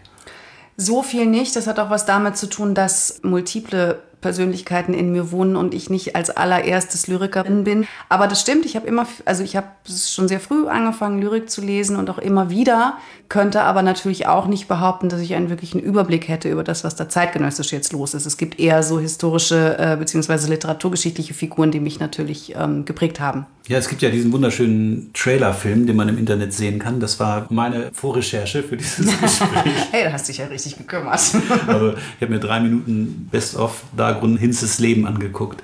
So 0.77 1.03
viel 1.03 1.27
nicht. 1.27 1.57
Das 1.57 1.67
hat 1.67 1.79
auch 1.81 1.91
was 1.91 2.07
damit 2.07 2.37
zu 2.37 2.49
tun, 2.49 2.75
dass 2.75 3.21
multiple 3.23 4.01
Persönlichkeiten 4.21 4.95
in 4.95 5.13
mir 5.13 5.31
wohnen 5.31 5.57
und 5.57 5.75
ich 5.75 5.91
nicht 5.91 6.17
als 6.17 6.31
allererstes 6.31 7.07
Lyrikerin 7.07 7.65
bin. 7.65 7.87
Aber 8.09 8.27
das 8.27 8.41
stimmt. 8.41 8.65
Ich 8.67 8.77
habe 8.77 8.87
immer, 8.87 9.07
also 9.25 9.43
ich 9.43 9.57
habe 9.57 9.69
schon 9.87 10.29
sehr 10.29 10.41
früh 10.41 10.67
angefangen, 10.67 11.21
Lyrik 11.21 11.51
zu 11.51 11.61
lesen 11.61 11.97
und 11.97 12.11
auch 12.11 12.19
immer 12.19 12.51
wieder. 12.51 12.99
Könnte 13.29 13.63
aber 13.63 13.83
natürlich 13.83 14.27
auch 14.27 14.47
nicht 14.47 14.69
behaupten, 14.69 15.09
dass 15.09 15.21
ich 15.21 15.35
einen 15.35 15.51
wirklichen 15.51 15.81
Überblick 15.81 16.29
hätte 16.29 16.51
über 16.51 16.65
das, 16.65 16.83
was 16.83 16.97
da 16.97 17.09
zeitgenössisch 17.09 17.73
jetzt 17.73 17.93
los 17.93 18.15
ist. 18.15 18.27
Es 18.27 18.39
gibt 18.39 18.59
eher 18.59 18.83
so 18.83 18.99
historische 18.99 19.77
äh, 19.79 19.97
bzw. 19.97 20.49
literaturgeschichtliche 20.49 21.35
Figuren, 21.35 21.71
die 21.71 21.81
mich 21.81 22.01
natürlich 22.01 22.55
ähm, 22.57 22.85
geprägt 22.85 23.21
haben. 23.21 23.47
Ja, 23.69 23.77
es 23.77 23.91
gibt 23.91 24.01
ja 24.01 24.09
diesen 24.09 24.33
wunderschönen 24.33 25.11
Trailerfilm, 25.13 25.87
den 25.87 25.95
man 25.95 26.09
im 26.09 26.17
Internet 26.17 26.55
sehen 26.55 26.79
kann. 26.79 27.01
Das 27.01 27.21
war 27.21 27.47
meine 27.51 27.91
Vorrecherche 27.93 28.63
für 28.63 28.79
dieses 28.79 28.97
Gespräch. 29.21 29.73
Hey, 29.91 30.05
da 30.05 30.13
hast 30.13 30.27
du 30.27 30.33
dich 30.33 30.39
ja 30.39 30.47
richtig 30.47 30.79
gekümmert. 30.79 31.21
Aber 31.67 31.95
ich 32.17 32.23
habe 32.23 32.33
mir 32.33 32.41
drei 32.41 32.61
Minuten 32.61 33.29
Best-of 33.31 33.83
Dagrun 34.09 34.37
Hinzes 34.37 34.79
Leben 34.79 35.07
angeguckt. 35.07 35.63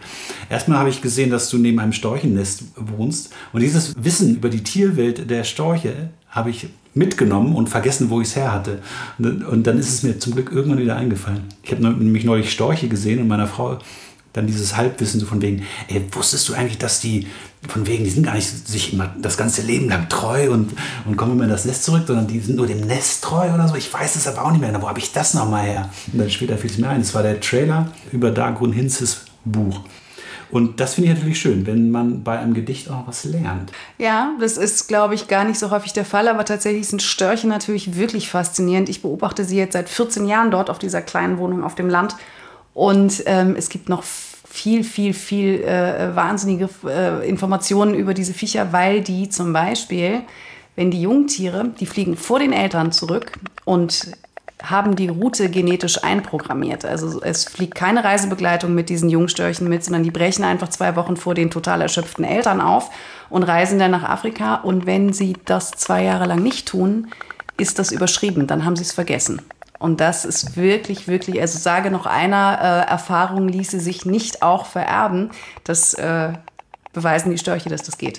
Erstmal 0.51 0.79
habe 0.79 0.91
ich 0.91 1.01
gesehen, 1.01 1.31
dass 1.31 1.49
du 1.49 1.59
neben 1.59 1.81
einem 1.81 1.93
Storchennest 1.93 2.65
wohnst. 2.77 3.33
Und 3.53 3.61
dieses 3.61 3.95
Wissen 3.97 4.37
über 4.37 4.51
die 4.51 4.63
Tierwelt 4.63 5.31
der 5.31 5.45
Storche 5.45 6.11
habe 6.29 6.51
ich 6.51 6.69
mitgenommen 6.95 7.55
und 7.55 7.69
vergessen, 7.69 8.11
wo 8.11 8.21
ich 8.21 8.29
es 8.29 8.37
her 8.37 8.53
hatte. 8.53 8.81
Und 9.19 9.67
dann 9.67 9.79
ist 9.79 9.89
es 9.89 10.03
mir 10.03 10.19
zum 10.19 10.35
Glück 10.35 10.53
irgendwann 10.53 10.79
wieder 10.79 10.97
eingefallen. 10.97 11.43
Ich 11.63 11.73
habe 11.73 11.83
nämlich 11.83 12.25
neulich 12.25 12.53
Storche 12.53 12.89
gesehen 12.89 13.21
und 13.21 13.29
meiner 13.29 13.47
Frau 13.47 13.79
dann 14.35 14.49
dieses 14.49 14.76
Halbwissen 14.76 15.21
so 15.21 15.26
von 15.26 15.41
wegen, 15.41 15.62
ey, 15.88 16.05
wusstest 16.11 16.49
du 16.49 16.55
eigentlich, 16.55 16.76
dass 16.76 17.00
die, 17.00 17.29
von 17.69 17.87
wegen, 17.87 18.05
die 18.05 18.11
sind 18.11 18.25
gar 18.25 18.35
nicht 18.35 18.69
sich 18.69 18.93
immer 18.93 19.14
das 19.17 19.37
ganze 19.37 19.62
Leben 19.62 19.88
lang 19.88 20.09
treu 20.09 20.50
und, 20.50 20.73
und 21.07 21.17
kommen 21.17 21.33
immer 21.33 21.45
in 21.45 21.50
das 21.50 21.64
Nest 21.64 21.85
zurück, 21.85 22.03
sondern 22.07 22.26
die 22.26 22.41
sind 22.41 22.57
nur 22.57 22.67
dem 22.67 22.81
Nest 22.81 23.23
treu 23.23 23.55
oder 23.55 23.69
so. 23.69 23.76
Ich 23.76 23.95
weiß 23.95 24.17
es 24.17 24.26
aber 24.26 24.45
auch 24.45 24.50
nicht 24.50 24.61
mehr. 24.61 24.83
Wo 24.83 24.88
habe 24.88 24.99
ich 24.99 25.12
das 25.12 25.35
nochmal 25.35 25.64
her? 25.64 25.91
Und 26.12 26.19
dann 26.19 26.31
später 26.31 26.59
fiel 26.59 26.69
es 26.69 26.79
mir 26.79 26.88
ein. 26.88 27.00
Das 27.00 27.14
war 27.14 27.23
der 27.23 27.41
Trailer 27.41 27.93
über 28.11 28.33
Dagrun 28.33 28.73
Hinzes 28.73 29.21
Buch. 29.45 29.81
Und 30.50 30.81
das 30.81 30.95
finde 30.95 31.11
ich 31.11 31.17
natürlich 31.17 31.41
schön, 31.41 31.67
wenn 31.67 31.91
man 31.91 32.25
bei 32.25 32.38
einem 32.38 32.55
Gedicht 32.55 32.91
auch 32.91 33.07
was 33.07 33.25
lernt. 33.25 33.73
Ja, 33.99 34.33
das 34.41 34.57
ist, 34.57 34.88
glaube 34.88 35.14
ich, 35.14 35.29
gar 35.29 35.45
nicht 35.45 35.59
so 35.59 35.71
häufig 35.71 35.93
der 35.93 36.05
Fall, 36.05 36.29
aber 36.29 36.45
tatsächlich 36.45 36.88
sind 36.88 37.03
Störche 37.03 37.47
natürlich 37.47 37.97
wirklich 37.97 38.29
faszinierend. 38.29 38.88
Ich 38.88 39.03
beobachte 39.03 39.45
sie 39.45 39.57
jetzt 39.57 39.73
seit 39.73 39.88
14 39.88 40.26
Jahren 40.26 40.50
dort 40.50 40.71
auf 40.71 40.79
dieser 40.79 41.03
kleinen 41.03 41.38
Wohnung 41.38 41.64
auf 41.64 41.75
dem 41.75 41.88
Land 41.88 42.17
und 42.75 43.23
ähm, 43.26 43.55
es 43.57 43.69
gibt 43.69 43.88
noch 43.88 44.03
viel, 44.54 44.84
viel, 44.84 45.14
viel 45.14 45.64
äh, 45.64 46.14
wahnsinnige 46.14 46.68
äh, 46.87 47.28
Informationen 47.28 47.92
über 47.92 48.14
diese 48.14 48.32
Viecher, 48.32 48.73
weil 48.73 49.00
die 49.00 49.28
zum 49.28 49.52
Beispiel, 49.52 50.23
wenn 50.76 50.92
die 50.92 51.02
Jungtiere, 51.02 51.70
die 51.80 51.87
fliegen 51.87 52.16
vor 52.16 52.38
den 52.38 52.52
Eltern 52.52 52.92
zurück 52.92 53.32
und 53.64 54.12
haben 54.62 54.94
die 54.94 55.08
Route 55.08 55.50
genetisch 55.50 56.04
einprogrammiert. 56.04 56.84
Also 56.84 57.20
es 57.20 57.44
fliegt 57.46 57.75
keine 57.75 58.04
Reisebegleitung 58.04 58.73
mit 58.73 58.90
diesen 58.90 59.11
Jungstörchen 59.11 59.68
mit, 59.68 59.82
sondern 59.82 60.04
die 60.04 60.12
brechen 60.12 60.44
einfach 60.44 60.68
zwei 60.68 60.94
Wochen 60.94 61.16
vor 61.16 61.34
den 61.34 61.50
total 61.50 61.82
erschöpften 61.82 62.25
Eltern 62.25 62.61
auf 62.61 62.90
und 63.30 63.42
reisen 63.42 63.80
dann 63.80 63.90
nach 63.90 64.08
Afrika. 64.08 64.54
Und 64.54 64.87
wenn 64.87 65.12
sie 65.12 65.34
das 65.46 65.73
zwei 65.73 66.04
Jahre 66.04 66.26
lang 66.26 66.44
nicht 66.44 66.68
tun, 66.68 67.08
ist 67.56 67.80
das 67.80 67.90
überschrieben. 67.90 68.46
Dann 68.46 68.64
haben 68.64 68.76
sie 68.76 68.84
es 68.84 68.92
vergessen. 68.92 69.42
Und 69.78 70.00
das 70.00 70.25
ist 70.25 70.57
wirklich, 70.57 71.09
wirklich, 71.09 71.40
also 71.40 71.59
sage 71.59 71.90
noch 71.90 72.07
einer, 72.07 72.59
äh, 72.87 72.90
Erfahrung 72.90 73.49
ließe 73.49 73.81
sich 73.81 74.07
nicht 74.07 74.43
auch 74.43 74.66
vererben. 74.66 75.31
Das 75.64 75.95
äh, 75.95 76.33
beweisen 76.93 77.31
die 77.31 77.38
Störche, 77.38 77.69
dass 77.69 77.83
das 77.83 77.99
geht. 77.99 78.19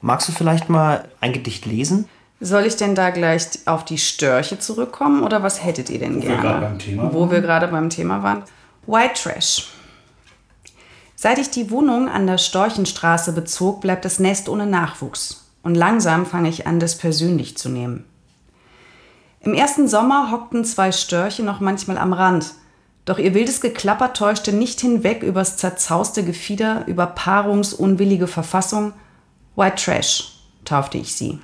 Magst 0.00 0.28
du 0.28 0.32
vielleicht 0.32 0.68
mal 0.68 1.08
ein 1.20 1.32
Gedicht 1.32 1.66
lesen? 1.66 2.08
Soll 2.40 2.66
ich 2.66 2.76
denn 2.76 2.94
da 2.94 3.10
gleich 3.10 3.46
auf 3.64 3.84
die 3.84 3.98
Störche 3.98 4.58
zurückkommen 4.58 5.22
oder 5.22 5.42
was 5.42 5.64
hättet 5.64 5.88
ihr 5.88 5.98
denn 5.98 6.16
Wo 6.16 6.20
wir 6.22 6.28
gerne? 6.28 6.42
gerade 6.42 6.60
beim 6.60 6.78
Thema 6.78 7.14
Wo 7.14 7.30
wir 7.30 7.40
gerade 7.40 7.68
beim 7.68 7.88
Thema 7.88 8.22
waren. 8.22 8.42
White 8.86 9.14
Trash. 9.22 9.68
Seit 11.14 11.38
ich 11.38 11.50
die 11.50 11.70
Wohnung 11.70 12.10
an 12.10 12.26
der 12.26 12.36
Storchenstraße 12.36 13.32
bezog, 13.32 13.80
bleibt 13.80 14.04
das 14.04 14.18
Nest 14.18 14.50
ohne 14.50 14.66
Nachwuchs. 14.66 15.46
Und 15.62 15.74
langsam 15.74 16.26
fange 16.26 16.50
ich 16.50 16.66
an, 16.66 16.78
das 16.78 16.98
persönlich 16.98 17.56
zu 17.56 17.70
nehmen. 17.70 18.04
Im 19.46 19.54
ersten 19.54 19.86
Sommer 19.86 20.32
hockten 20.32 20.64
zwei 20.64 20.90
Störche 20.90 21.44
noch 21.44 21.60
manchmal 21.60 21.98
am 21.98 22.12
Rand. 22.12 22.54
Doch 23.04 23.16
ihr 23.16 23.32
wildes 23.32 23.60
Geklapper 23.60 24.12
täuschte 24.12 24.52
nicht 24.52 24.80
hinweg 24.80 25.22
übers 25.22 25.56
zerzauste 25.56 26.24
Gefieder, 26.24 26.82
über 26.88 27.06
paarungsunwillige 27.06 28.26
Verfassung. 28.26 28.92
White 29.54 29.76
Trash 29.76 30.40
taufte 30.64 30.98
ich 30.98 31.14
sie. 31.14 31.38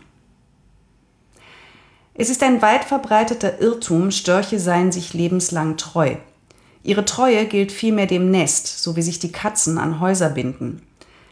Es 2.14 2.28
ist 2.28 2.42
ein 2.42 2.61
weit 2.61 2.82
verbreiteter 2.82 3.61
Irrtum, 3.61 4.11
Störche 4.11 4.59
seien 4.59 4.90
sich 4.90 5.14
lebenslang 5.14 5.76
treu. 5.76 6.16
Ihre 6.82 7.04
Treue 7.04 7.47
gilt 7.47 7.71
vielmehr 7.71 8.09
dem 8.09 8.32
Nest, 8.32 8.82
so 8.82 8.97
wie 8.97 9.02
sich 9.02 9.21
die 9.21 9.30
Katzen 9.30 9.78
an 9.78 10.00
Häuser 10.00 10.30
binden. 10.30 10.82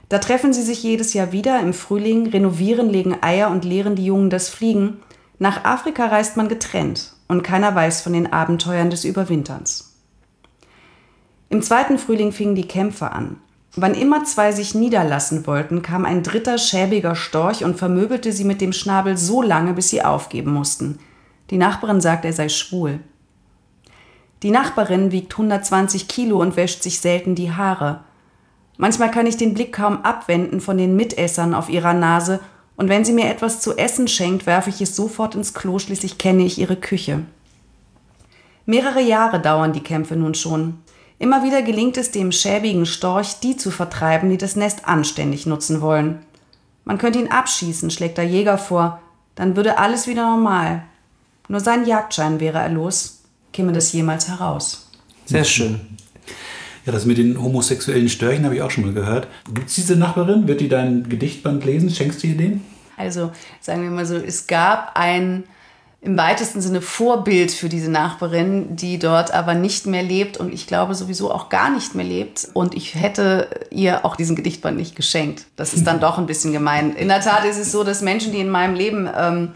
Da 0.08 0.18
treffen 0.18 0.52
sie 0.52 0.62
sich 0.62 0.84
jedes 0.84 1.14
Jahr 1.14 1.32
wieder 1.32 1.58
im 1.58 1.72
Frühling, 1.72 2.28
renovieren, 2.28 2.88
legen 2.90 3.20
Eier 3.24 3.50
und 3.50 3.64
lehren 3.64 3.96
die 3.96 4.06
Jungen 4.06 4.30
das 4.30 4.48
Fliegen. 4.48 5.00
Nach 5.42 5.64
Afrika 5.64 6.04
reist 6.04 6.36
man 6.36 6.50
getrennt 6.50 7.14
und 7.26 7.42
keiner 7.42 7.74
weiß 7.74 8.02
von 8.02 8.12
den 8.12 8.30
Abenteuern 8.30 8.90
des 8.90 9.06
Überwinterns. 9.06 9.96
Im 11.48 11.62
zweiten 11.62 11.96
Frühling 11.96 12.30
fingen 12.30 12.54
die 12.54 12.68
Kämpfe 12.68 13.10
an. 13.12 13.38
Wann 13.74 13.94
immer 13.94 14.24
zwei 14.24 14.52
sich 14.52 14.74
niederlassen 14.74 15.46
wollten, 15.46 15.80
kam 15.80 16.04
ein 16.04 16.22
dritter 16.22 16.58
schäbiger 16.58 17.14
Storch 17.14 17.64
und 17.64 17.78
vermöbelte 17.78 18.34
sie 18.34 18.44
mit 18.44 18.60
dem 18.60 18.74
Schnabel 18.74 19.16
so 19.16 19.40
lange, 19.40 19.72
bis 19.72 19.88
sie 19.88 20.02
aufgeben 20.02 20.52
mussten. 20.52 20.98
Die 21.48 21.56
Nachbarin 21.56 22.02
sagt, 22.02 22.26
er 22.26 22.34
sei 22.34 22.50
schwul. 22.50 23.00
Die 24.42 24.50
Nachbarin 24.50 25.10
wiegt 25.10 25.32
120 25.32 26.06
Kilo 26.06 26.38
und 26.38 26.56
wäscht 26.56 26.82
sich 26.82 27.00
selten 27.00 27.34
die 27.34 27.52
Haare. 27.52 28.04
Manchmal 28.76 29.10
kann 29.10 29.26
ich 29.26 29.38
den 29.38 29.54
Blick 29.54 29.72
kaum 29.72 30.02
abwenden 30.02 30.60
von 30.60 30.76
den 30.76 30.96
Mitessern 30.96 31.54
auf 31.54 31.70
ihrer 31.70 31.94
Nase, 31.94 32.40
und 32.80 32.88
wenn 32.88 33.04
sie 33.04 33.12
mir 33.12 33.28
etwas 33.28 33.60
zu 33.60 33.76
essen 33.76 34.08
schenkt, 34.08 34.46
werfe 34.46 34.70
ich 34.70 34.80
es 34.80 34.96
sofort 34.96 35.34
ins 35.34 35.52
Klo, 35.52 35.78
schließlich 35.78 36.16
kenne 36.16 36.44
ich 36.44 36.58
ihre 36.58 36.76
Küche. 36.76 37.26
Mehrere 38.64 39.02
Jahre 39.02 39.38
dauern 39.38 39.74
die 39.74 39.82
Kämpfe 39.82 40.16
nun 40.16 40.32
schon. 40.32 40.78
Immer 41.18 41.44
wieder 41.44 41.60
gelingt 41.60 41.98
es 41.98 42.10
dem 42.10 42.32
schäbigen 42.32 42.86
Storch, 42.86 43.38
die 43.40 43.58
zu 43.58 43.70
vertreiben, 43.70 44.30
die 44.30 44.38
das 44.38 44.56
Nest 44.56 44.88
anständig 44.88 45.44
nutzen 45.44 45.82
wollen. 45.82 46.20
Man 46.86 46.96
könnte 46.96 47.18
ihn 47.18 47.30
abschießen, 47.30 47.90
schlägt 47.90 48.16
der 48.16 48.24
Jäger 48.24 48.56
vor, 48.56 49.02
dann 49.34 49.56
würde 49.56 49.76
alles 49.76 50.06
wieder 50.06 50.24
normal. 50.24 50.82
Nur 51.48 51.60
sein 51.60 51.84
Jagdschein 51.84 52.40
wäre 52.40 52.60
er 52.60 52.70
los. 52.70 53.20
Käme 53.52 53.72
das 53.72 53.92
jemals 53.92 54.26
heraus? 54.26 54.88
Sehr 55.26 55.44
schön. 55.44 55.98
Ja, 56.86 56.92
das 56.92 57.04
mit 57.04 57.18
den 57.18 57.40
homosexuellen 57.40 58.08
Störchen 58.08 58.44
habe 58.44 58.54
ich 58.54 58.62
auch 58.62 58.70
schon 58.70 58.84
mal 58.84 58.92
gehört. 58.92 59.28
Gibt 59.52 59.68
es 59.68 59.74
diese 59.74 59.96
Nachbarin? 59.96 60.48
Wird 60.48 60.60
die 60.60 60.68
dein 60.68 61.08
Gedichtband 61.08 61.64
lesen? 61.64 61.90
Schenkst 61.90 62.22
du 62.22 62.28
ihr 62.28 62.36
den? 62.36 62.64
Also 62.96 63.30
sagen 63.60 63.82
wir 63.82 63.90
mal 63.90 64.06
so, 64.06 64.16
es 64.16 64.46
gab 64.46 64.92
ein 64.98 65.44
im 66.02 66.16
weitesten 66.16 66.62
Sinne 66.62 66.80
Vorbild 66.80 67.52
für 67.52 67.68
diese 67.68 67.90
Nachbarin, 67.90 68.74
die 68.74 68.98
dort 68.98 69.34
aber 69.34 69.52
nicht 69.52 69.86
mehr 69.86 70.02
lebt 70.02 70.38
und 70.38 70.52
ich 70.52 70.66
glaube 70.66 70.94
sowieso 70.94 71.30
auch 71.30 71.50
gar 71.50 71.70
nicht 71.70 71.94
mehr 71.94 72.06
lebt. 72.06 72.48
Und 72.54 72.74
ich 72.74 72.94
hätte 72.94 73.48
ihr 73.70 74.06
auch 74.06 74.16
diesen 74.16 74.34
Gedichtband 74.34 74.78
nicht 74.78 74.96
geschenkt. 74.96 75.44
Das 75.56 75.74
ist 75.74 75.86
dann 75.86 76.00
doch 76.00 76.16
ein 76.16 76.26
bisschen 76.26 76.52
gemein. 76.52 76.94
In 76.96 77.08
der 77.08 77.20
Tat 77.20 77.44
ist 77.44 77.58
es 77.58 77.70
so, 77.70 77.84
dass 77.84 78.00
Menschen, 78.00 78.32
die 78.32 78.40
in 78.40 78.48
meinem 78.48 78.74
Leben 78.74 79.10
ähm, 79.14 79.52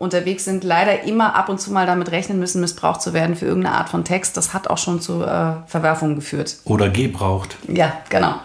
unterwegs 0.00 0.46
sind, 0.46 0.64
leider 0.64 1.04
immer 1.04 1.36
ab 1.36 1.50
und 1.50 1.60
zu 1.60 1.70
mal 1.70 1.84
damit 1.84 2.10
rechnen 2.10 2.38
müssen, 2.38 2.62
missbraucht 2.62 3.02
zu 3.02 3.12
werden 3.12 3.36
für 3.36 3.44
irgendeine 3.44 3.76
Art 3.76 3.90
von 3.90 4.02
Text. 4.02 4.34
Das 4.38 4.54
hat 4.54 4.68
auch 4.68 4.78
schon 4.78 5.02
zu 5.02 5.22
äh, 5.22 5.52
Verwerfungen 5.66 6.16
geführt. 6.16 6.56
Oder 6.64 6.88
gebraucht. 6.88 7.56
Ja, 7.68 7.92
genau. 8.08 8.36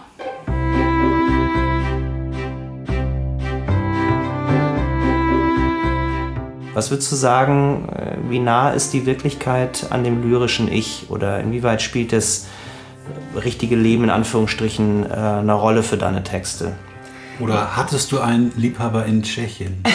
Was 6.74 6.90
würdest 6.90 7.10
du 7.10 7.16
sagen, 7.16 7.88
äh, 7.88 8.16
wie 8.28 8.38
nah 8.38 8.72
ist 8.72 8.92
die 8.92 9.06
Wirklichkeit 9.06 9.86
an 9.88 10.04
dem 10.04 10.28
lyrischen 10.28 10.70
Ich 10.70 11.06
oder 11.08 11.40
inwieweit 11.40 11.80
spielt 11.80 12.12
das 12.12 12.48
richtige 13.34 13.76
Leben 13.76 14.04
in 14.04 14.10
Anführungsstrichen 14.10 15.10
äh, 15.10 15.14
eine 15.14 15.54
Rolle 15.54 15.82
für 15.82 15.96
deine 15.96 16.22
Texte? 16.22 16.74
Oder 17.40 17.76
hattest 17.76 18.12
du 18.12 18.20
einen 18.20 18.52
Liebhaber 18.56 19.06
in 19.06 19.22
Tschechien? 19.22 19.82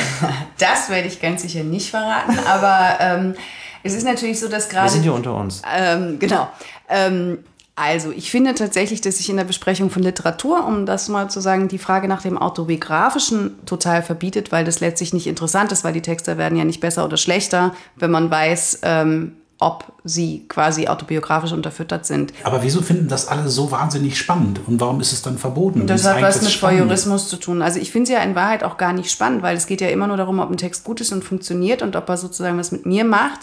Das 0.57 0.91
werde 0.91 1.07
ich 1.07 1.19
ganz 1.19 1.41
sicher 1.41 1.63
nicht 1.63 1.89
verraten, 1.89 2.38
aber 2.48 2.98
ähm, 3.00 3.33
es 3.81 3.95
ist 3.95 4.03
natürlich 4.03 4.39
so, 4.39 4.48
dass 4.48 4.69
gerade. 4.69 4.86
Wir 4.86 4.91
sind 4.91 5.01
hier 5.01 5.13
unter 5.13 5.36
uns. 5.36 5.63
Ähm, 5.75 6.19
genau. 6.19 6.50
Ähm, 6.88 7.39
also, 7.75 8.12
ich 8.12 8.29
finde 8.29 8.53
tatsächlich, 8.53 9.01
dass 9.01 9.17
sich 9.17 9.29
in 9.29 9.38
der 9.38 9.43
Besprechung 9.43 9.89
von 9.89 10.03
Literatur, 10.03 10.67
um 10.67 10.86
das 10.86 11.10
mal 11.10 11.31
zu 11.31 11.39
sagen, 11.39 11.67
die 11.67 11.79
Frage 11.79 12.07
nach 12.07 12.21
dem 12.21 12.38
Autobiografischen 12.38 13.65
total 13.65 14.03
verbietet, 14.03 14.51
weil 14.51 14.65
das 14.65 14.81
letztlich 14.81 15.13
nicht 15.13 15.25
interessant 15.25 15.71
ist, 15.71 15.83
weil 15.83 15.93
die 15.93 16.01
Texte 16.01 16.38
werden 16.38 16.57
ja 16.57 16.63
nicht 16.63 16.79
besser 16.79 17.05
oder 17.05 17.17
schlechter, 17.17 17.74
wenn 17.95 18.12
man 18.12 18.29
weiß, 18.29 18.81
ähm, 18.83 19.38
ob 19.61 19.85
sie 20.03 20.45
quasi 20.49 20.87
autobiografisch 20.87 21.51
unterfüttert 21.51 22.05
sind. 22.05 22.33
Aber 22.43 22.63
wieso 22.63 22.81
finden 22.81 23.07
das 23.07 23.27
alle 23.27 23.47
so 23.47 23.71
wahnsinnig 23.71 24.17
spannend? 24.17 24.59
Und 24.65 24.81
warum 24.81 24.99
ist 24.99 25.13
es 25.13 25.21
dann 25.21 25.37
verboten? 25.37 25.85
Das 25.85 26.01
ist 26.01 26.07
hat 26.07 26.21
was 26.21 26.35
das 26.35 26.43
mit 26.43 26.51
Spannende. 26.51 26.85
Voyeurismus 26.85 27.29
zu 27.29 27.37
tun. 27.37 27.61
Also 27.61 27.79
ich 27.79 27.91
finde 27.91 28.11
es 28.11 28.17
ja 28.17 28.23
in 28.23 28.33
Wahrheit 28.33 28.63
auch 28.63 28.77
gar 28.77 28.91
nicht 28.91 29.11
spannend, 29.11 29.43
weil 29.43 29.55
es 29.55 29.67
geht 29.67 29.79
ja 29.79 29.89
immer 29.89 30.07
nur 30.07 30.17
darum, 30.17 30.39
ob 30.39 30.49
ein 30.49 30.57
Text 30.57 30.83
gut 30.83 30.99
ist 30.99 31.11
und 31.11 31.23
funktioniert 31.23 31.83
und 31.83 31.95
ob 31.95 32.09
er 32.09 32.17
sozusagen 32.17 32.57
was 32.57 32.71
mit 32.71 32.87
mir 32.87 33.05
macht. 33.05 33.41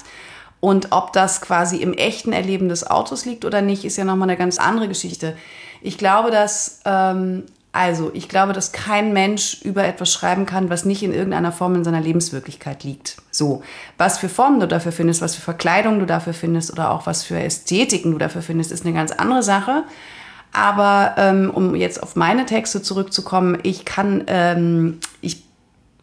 Und 0.61 0.91
ob 0.91 1.13
das 1.13 1.41
quasi 1.41 1.77
im 1.77 1.95
echten 1.95 2.33
Erleben 2.33 2.69
des 2.69 2.85
Autos 2.85 3.25
liegt 3.25 3.45
oder 3.45 3.63
nicht, 3.63 3.85
ist 3.85 3.97
ja 3.97 4.05
nochmal 4.05 4.29
eine 4.29 4.37
ganz 4.37 4.59
andere 4.59 4.89
Geschichte. 4.89 5.37
Ich 5.83 5.99
glaube, 5.99 6.33
dass, 6.33 6.81
ähm, 6.85 7.45
also 7.73 8.11
ich 8.15 8.29
glaube, 8.29 8.53
dass 8.53 8.73
kein 8.73 9.13
Mensch 9.13 9.61
über 9.63 9.85
etwas 9.85 10.13
schreiben 10.13 10.47
kann, 10.47 10.71
was 10.71 10.85
nicht 10.85 11.03
in 11.03 11.13
irgendeiner 11.13 11.53
Form 11.53 11.75
in 11.75 11.85
seiner 11.85 12.01
Lebenswirklichkeit 12.01 12.83
liegt. 12.83 13.17
So, 13.31 13.63
was 13.99 14.19
für 14.19 14.29
Formen 14.29 14.59
du 14.61 14.67
dafür 14.67 14.93
findest, 14.93 15.21
was 15.21 15.35
für 15.35 15.43
Verkleidung 15.43 15.99
du 15.99 16.07
dafür 16.07 16.33
findest 16.33 16.73
oder 16.73 16.91
auch 16.91 17.07
was 17.07 17.25
für 17.25 17.39
Ästhetiken 17.39 18.13
du 18.13 18.19
dafür 18.19 18.43
findest, 18.43 18.73
ist 18.73 18.87
eine 18.87 18.95
ganz 18.95 19.13
andere 19.13 19.43
Sache. 19.43 19.85
Aber 20.53 21.15
ähm, 21.19 21.51
um 21.53 21.75
jetzt 21.75 22.03
auf 22.03 22.17
meine 22.17 22.47
Texte 22.47 22.81
zurückzukommen, 22.81 23.59
ich 23.63 23.85
kann, 23.85 24.25
ähm, 24.29 24.99
ich 25.21 25.45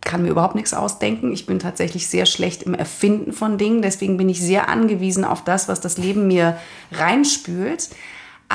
kann 0.01 0.21
mir 0.21 0.29
überhaupt 0.29 0.55
nichts 0.55 0.73
ausdenken. 0.73 1.33
Ich 1.33 1.47
bin 1.47 1.57
tatsächlich 1.57 2.07
sehr 2.07 2.27
schlecht 2.27 2.63
im 2.63 2.75
Erfinden 2.75 3.33
von 3.33 3.57
Dingen. 3.57 3.81
Deswegen 3.81 4.17
bin 4.17 4.29
ich 4.29 4.39
sehr 4.39 4.69
angewiesen 4.69 5.25
auf 5.25 5.43
das, 5.43 5.67
was 5.67 5.81
das 5.81 5.97
Leben 5.97 6.27
mir 6.27 6.57
reinspült. 6.91 7.89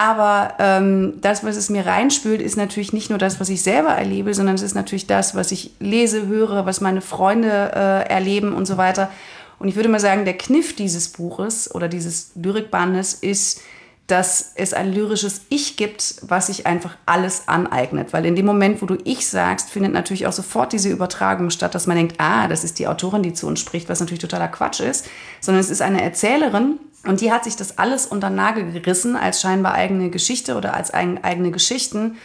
Aber 0.00 0.54
ähm, 0.58 1.20
das, 1.20 1.44
was 1.44 1.56
es 1.56 1.68
mir 1.68 1.84
reinspült, 1.84 2.40
ist 2.40 2.56
natürlich 2.56 2.94
nicht 2.94 3.10
nur 3.10 3.18
das, 3.18 3.38
was 3.38 3.50
ich 3.50 3.60
selber 3.60 3.90
erlebe, 3.90 4.32
sondern 4.32 4.54
es 4.54 4.62
ist 4.62 4.74
natürlich 4.74 5.06
das, 5.06 5.34
was 5.34 5.52
ich 5.52 5.72
lese, 5.78 6.26
höre, 6.26 6.64
was 6.64 6.80
meine 6.80 7.02
Freunde 7.02 7.72
äh, 7.74 8.08
erleben 8.08 8.54
und 8.54 8.64
so 8.64 8.78
weiter. 8.78 9.10
Und 9.58 9.68
ich 9.68 9.76
würde 9.76 9.90
mal 9.90 10.00
sagen, 10.00 10.24
der 10.24 10.38
Kniff 10.38 10.74
dieses 10.74 11.10
Buches 11.10 11.74
oder 11.74 11.86
dieses 11.86 12.30
Lyrikbandes 12.34 13.12
ist, 13.12 13.60
dass 14.06 14.52
es 14.54 14.72
ein 14.72 14.90
lyrisches 14.90 15.42
Ich 15.50 15.76
gibt, 15.76 16.14
was 16.22 16.46
sich 16.46 16.66
einfach 16.66 16.96
alles 17.04 17.46
aneignet. 17.46 18.14
Weil 18.14 18.24
in 18.24 18.36
dem 18.36 18.46
Moment, 18.46 18.80
wo 18.80 18.86
du 18.86 18.96
Ich 19.04 19.28
sagst, 19.28 19.68
findet 19.68 19.92
natürlich 19.92 20.26
auch 20.26 20.32
sofort 20.32 20.72
diese 20.72 20.88
Übertragung 20.88 21.50
statt, 21.50 21.74
dass 21.74 21.86
man 21.86 21.98
denkt, 21.98 22.14
ah, 22.16 22.48
das 22.48 22.64
ist 22.64 22.78
die 22.78 22.88
Autorin, 22.88 23.22
die 23.22 23.34
zu 23.34 23.46
uns 23.46 23.60
spricht, 23.60 23.90
was 23.90 24.00
natürlich 24.00 24.22
totaler 24.22 24.48
Quatsch 24.48 24.80
ist, 24.80 25.06
sondern 25.42 25.60
es 25.60 25.68
ist 25.68 25.82
eine 25.82 26.00
Erzählerin 26.00 26.78
und 27.06 27.20
die 27.20 27.32
hat 27.32 27.44
sich 27.44 27.56
das 27.56 27.78
alles 27.78 28.06
unter 28.06 28.28
den 28.28 28.36
Nagel 28.36 28.72
gerissen 28.72 29.16
als 29.16 29.40
scheinbar 29.40 29.72
eigene 29.72 30.10
Geschichte 30.10 30.56
oder 30.56 30.74
als 30.74 30.92
eigen, 30.92 31.22
eigene 31.24 31.50
Geschichten. 31.50 32.18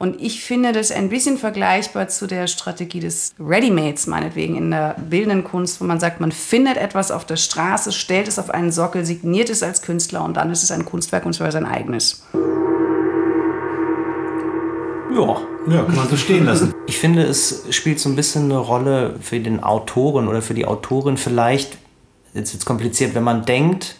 Und 0.00 0.20
ich 0.20 0.44
finde 0.44 0.72
das 0.72 0.92
ein 0.92 1.08
bisschen 1.08 1.38
vergleichbar 1.38 2.06
zu 2.08 2.28
der 2.28 2.46
Strategie 2.46 3.00
des 3.00 3.34
Readymates, 3.40 4.06
meinetwegen 4.06 4.56
in 4.56 4.70
der 4.70 4.94
bildenden 4.98 5.42
Kunst, 5.42 5.80
wo 5.80 5.84
man 5.84 5.98
sagt, 5.98 6.20
man 6.20 6.30
findet 6.30 6.76
etwas 6.76 7.10
auf 7.10 7.26
der 7.26 7.36
Straße, 7.36 7.90
stellt 7.90 8.28
es 8.28 8.38
auf 8.38 8.50
einen 8.50 8.70
Sockel, 8.70 9.04
signiert 9.04 9.50
es 9.50 9.64
als 9.64 9.82
Künstler 9.82 10.24
und 10.24 10.36
dann 10.36 10.52
ist 10.52 10.62
es 10.62 10.70
ein 10.70 10.84
Kunstwerk 10.84 11.26
und 11.26 11.32
zwar 11.32 11.50
sein 11.50 11.66
eigenes. 11.66 12.22
Ja. 15.14 15.36
Ja, 15.68 15.82
kann 15.82 15.96
man 15.96 16.08
so 16.08 16.16
stehen 16.16 16.46
lassen. 16.46 16.72
Ich 16.86 16.98
finde, 16.98 17.24
es 17.24 17.64
spielt 17.70 17.98
so 17.98 18.08
ein 18.08 18.16
bisschen 18.16 18.44
eine 18.44 18.58
Rolle 18.58 19.16
für 19.20 19.38
den 19.38 19.62
Autoren 19.62 20.28
oder 20.28 20.40
für 20.42 20.54
die 20.54 20.64
Autorin 20.64 21.16
vielleicht 21.16 21.76
jetzt 22.34 22.54
wird 22.54 22.64
kompliziert, 22.64 23.14
wenn 23.14 23.24
man 23.24 23.44
denkt, 23.44 23.96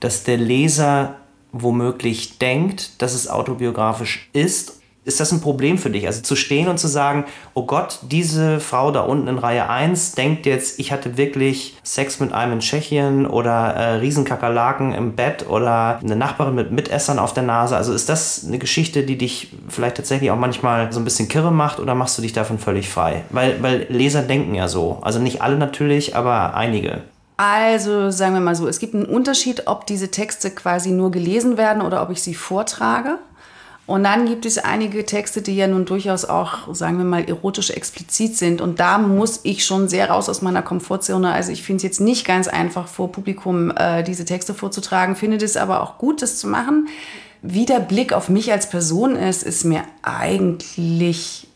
dass 0.00 0.24
der 0.24 0.36
Leser 0.36 1.16
womöglich 1.52 2.38
denkt, 2.38 3.00
dass 3.02 3.14
es 3.14 3.28
autobiografisch 3.28 4.28
ist 4.32 4.78
ist 5.08 5.20
das 5.20 5.32
ein 5.32 5.40
Problem 5.40 5.78
für 5.78 5.88
dich? 5.88 6.06
Also 6.06 6.20
zu 6.20 6.36
stehen 6.36 6.68
und 6.68 6.78
zu 6.78 6.86
sagen, 6.86 7.24
oh 7.54 7.64
Gott, 7.64 7.98
diese 8.02 8.60
Frau 8.60 8.90
da 8.90 9.00
unten 9.00 9.26
in 9.26 9.38
Reihe 9.38 9.68
1 9.68 10.12
denkt 10.12 10.44
jetzt, 10.44 10.78
ich 10.78 10.92
hatte 10.92 11.16
wirklich 11.16 11.76
Sex 11.82 12.20
mit 12.20 12.32
einem 12.32 12.52
in 12.52 12.60
Tschechien 12.60 13.26
oder 13.26 13.74
äh, 13.74 13.94
Riesenkakerlaken 13.94 14.92
im 14.92 15.16
Bett 15.16 15.48
oder 15.48 15.98
eine 16.02 16.14
Nachbarin 16.14 16.54
mit 16.54 16.72
Mitessern 16.72 17.18
auf 17.18 17.32
der 17.32 17.42
Nase. 17.42 17.74
Also 17.74 17.94
ist 17.94 18.10
das 18.10 18.44
eine 18.46 18.58
Geschichte, 18.58 19.02
die 19.02 19.16
dich 19.16 19.48
vielleicht 19.68 19.96
tatsächlich 19.96 20.30
auch 20.30 20.36
manchmal 20.36 20.92
so 20.92 21.00
ein 21.00 21.04
bisschen 21.04 21.28
kirre 21.28 21.52
macht 21.52 21.80
oder 21.80 21.94
machst 21.94 22.18
du 22.18 22.22
dich 22.22 22.34
davon 22.34 22.58
völlig 22.58 22.90
frei? 22.90 23.24
Weil, 23.30 23.62
weil 23.62 23.86
Leser 23.88 24.20
denken 24.20 24.54
ja 24.54 24.68
so. 24.68 24.98
Also 25.00 25.18
nicht 25.20 25.40
alle 25.40 25.56
natürlich, 25.56 26.16
aber 26.16 26.54
einige. 26.54 27.00
Also 27.38 28.10
sagen 28.10 28.34
wir 28.34 28.40
mal 28.40 28.56
so, 28.56 28.66
es 28.66 28.80
gibt 28.80 28.96
einen 28.96 29.06
Unterschied, 29.06 29.68
ob 29.68 29.86
diese 29.86 30.10
Texte 30.10 30.50
quasi 30.50 30.90
nur 30.90 31.12
gelesen 31.12 31.56
werden 31.56 31.82
oder 31.82 32.02
ob 32.02 32.10
ich 32.10 32.20
sie 32.20 32.34
vortrage. 32.34 33.18
Und 33.86 34.02
dann 34.02 34.26
gibt 34.26 34.44
es 34.44 34.58
einige 34.58 35.06
Texte, 35.06 35.40
die 35.40 35.56
ja 35.56 35.68
nun 35.68 35.84
durchaus 35.84 36.24
auch, 36.24 36.74
sagen 36.74 36.98
wir 36.98 37.04
mal, 37.04 37.24
erotisch 37.24 37.70
explizit 37.70 38.36
sind. 38.36 38.60
Und 38.60 38.80
da 38.80 38.98
muss 38.98 39.40
ich 39.44 39.64
schon 39.64 39.88
sehr 39.88 40.10
raus 40.10 40.28
aus 40.28 40.42
meiner 40.42 40.62
Komfortzone. 40.62 41.32
Also 41.32 41.52
ich 41.52 41.62
finde 41.62 41.76
es 41.76 41.82
jetzt 41.84 42.00
nicht 42.00 42.26
ganz 42.26 42.48
einfach, 42.48 42.88
vor 42.88 43.12
Publikum 43.12 43.70
äh, 43.70 44.02
diese 44.02 44.24
Texte 44.24 44.52
vorzutragen, 44.52 45.14
finde 45.14 45.42
es 45.42 45.56
aber 45.56 45.80
auch 45.82 45.96
gut, 45.96 46.22
das 46.22 46.38
zu 46.38 46.48
machen. 46.48 46.88
Wie 47.40 47.66
der 47.66 47.78
Blick 47.78 48.12
auf 48.12 48.28
mich 48.28 48.50
als 48.50 48.68
Person 48.68 49.14
ist, 49.14 49.44
ist 49.44 49.64
mir 49.64 49.84
eigentlich 50.02 51.47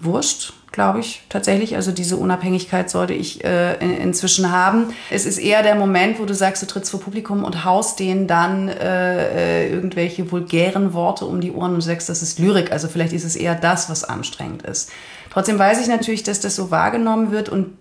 wurscht 0.00 0.52
glaube 0.78 1.00
ich, 1.00 1.22
tatsächlich. 1.28 1.74
Also 1.74 1.92
diese 1.92 2.16
Unabhängigkeit 2.16 2.88
sollte 2.90 3.12
ich 3.12 3.42
äh, 3.44 3.74
in, 3.80 3.96
inzwischen 3.96 4.52
haben. 4.52 4.94
Es 5.10 5.26
ist 5.26 5.38
eher 5.38 5.62
der 5.62 5.74
Moment, 5.74 6.20
wo 6.20 6.24
du 6.24 6.34
sagst, 6.34 6.62
du 6.62 6.66
trittst 6.66 6.90
vor 6.90 7.00
Publikum 7.00 7.42
und 7.42 7.64
haust 7.64 7.98
denen 7.98 8.26
dann 8.26 8.68
äh, 8.68 9.64
äh, 9.64 9.72
irgendwelche 9.72 10.30
vulgären 10.30 10.92
Worte 10.92 11.24
um 11.24 11.40
die 11.40 11.50
Ohren 11.50 11.74
und 11.74 11.80
sagst, 11.80 12.08
das 12.08 12.22
ist 12.22 12.38
Lyrik. 12.38 12.70
Also 12.70 12.86
vielleicht 12.86 13.12
ist 13.12 13.24
es 13.24 13.34
eher 13.34 13.54
das, 13.54 13.90
was 13.90 14.04
anstrengend 14.04 14.62
ist. 14.62 14.90
Trotzdem 15.30 15.58
weiß 15.58 15.80
ich 15.80 15.88
natürlich, 15.88 16.22
dass 16.22 16.40
das 16.40 16.54
so 16.54 16.70
wahrgenommen 16.70 17.32
wird 17.32 17.48
und 17.48 17.76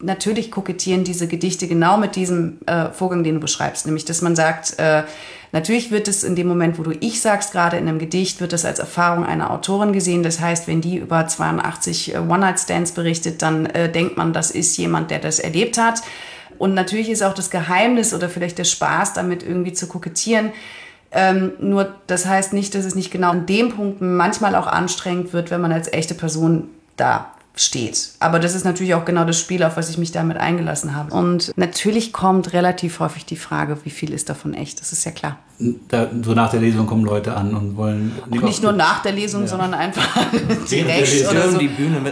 natürlich 0.00 0.50
kokettieren 0.50 1.04
diese 1.04 1.26
Gedichte 1.26 1.66
genau 1.66 1.98
mit 1.98 2.16
diesem 2.16 2.60
äh, 2.66 2.92
Vorgang, 2.92 3.24
den 3.24 3.34
du 3.34 3.40
beschreibst, 3.40 3.84
nämlich 3.84 4.04
dass 4.04 4.22
man 4.22 4.36
sagt, 4.36 4.78
äh, 4.78 5.02
natürlich 5.52 5.90
wird 5.90 6.08
es 6.08 6.24
in 6.24 6.36
dem 6.36 6.46
Moment, 6.48 6.78
wo 6.78 6.82
du 6.82 6.92
ich 7.00 7.20
sagst, 7.20 7.52
gerade 7.52 7.76
in 7.76 7.88
einem 7.88 7.98
Gedicht, 7.98 8.40
wird 8.40 8.52
das 8.52 8.64
als 8.64 8.78
Erfahrung 8.78 9.24
einer 9.24 9.50
Autorin 9.50 9.92
gesehen. 9.92 10.22
Das 10.22 10.40
heißt, 10.40 10.66
wenn 10.68 10.80
die 10.80 10.96
über 10.98 11.26
82 11.26 12.14
äh, 12.14 12.18
One-Night-Stands 12.18 12.92
berichtet, 12.92 13.42
dann 13.42 13.66
äh, 13.66 13.90
denkt 13.90 14.16
man, 14.16 14.32
das 14.32 14.50
ist 14.50 14.76
jemand, 14.76 15.10
der 15.10 15.18
das 15.18 15.38
erlebt 15.38 15.78
hat. 15.78 16.02
Und 16.58 16.74
natürlich 16.74 17.08
ist 17.08 17.22
auch 17.22 17.34
das 17.34 17.50
Geheimnis 17.50 18.12
oder 18.12 18.28
vielleicht 18.28 18.58
der 18.58 18.64
Spaß 18.64 19.14
damit 19.14 19.42
irgendwie 19.42 19.72
zu 19.72 19.86
kokettieren. 19.86 20.50
Ähm, 21.10 21.52
nur 21.58 21.94
das 22.06 22.26
heißt 22.26 22.52
nicht, 22.52 22.74
dass 22.74 22.84
es 22.84 22.94
nicht 22.94 23.10
genau 23.10 23.30
an 23.30 23.46
dem 23.46 23.74
Punkt 23.74 24.00
manchmal 24.00 24.54
auch 24.54 24.66
anstrengend 24.66 25.32
wird, 25.32 25.50
wenn 25.50 25.60
man 25.60 25.72
als 25.72 25.90
echte 25.92 26.14
Person 26.14 26.68
da 26.96 27.32
steht. 27.60 28.10
Aber 28.20 28.38
das 28.38 28.54
ist 28.54 28.64
natürlich 28.64 28.94
auch 28.94 29.04
genau 29.04 29.24
das 29.24 29.38
Spiel, 29.38 29.62
auf 29.62 29.76
was 29.76 29.90
ich 29.90 29.98
mich 29.98 30.12
damit 30.12 30.36
eingelassen 30.36 30.94
habe. 30.94 31.14
Und 31.14 31.52
natürlich 31.56 32.12
kommt 32.12 32.52
relativ 32.52 33.00
häufig 33.00 33.24
die 33.24 33.36
Frage, 33.36 33.78
wie 33.84 33.90
viel 33.90 34.12
ist 34.12 34.28
davon 34.28 34.54
echt? 34.54 34.80
Das 34.80 34.92
ist 34.92 35.04
ja 35.04 35.10
klar. 35.10 35.38
Da, 35.88 36.08
so 36.22 36.34
nach 36.34 36.50
der 36.50 36.60
Lesung 36.60 36.86
kommen 36.86 37.04
Leute 37.04 37.36
an 37.36 37.54
und 37.54 37.76
wollen. 37.76 38.12
Nicht, 38.30 38.44
nicht 38.44 38.62
nur 38.62 38.72
nach 38.72 39.02
der 39.02 39.10
Lesung, 39.10 39.42
ja. 39.42 39.48
sondern 39.48 39.74
einfach 39.74 40.06
direkt 40.70 41.28
oder 41.28 41.50
so. 41.50 41.60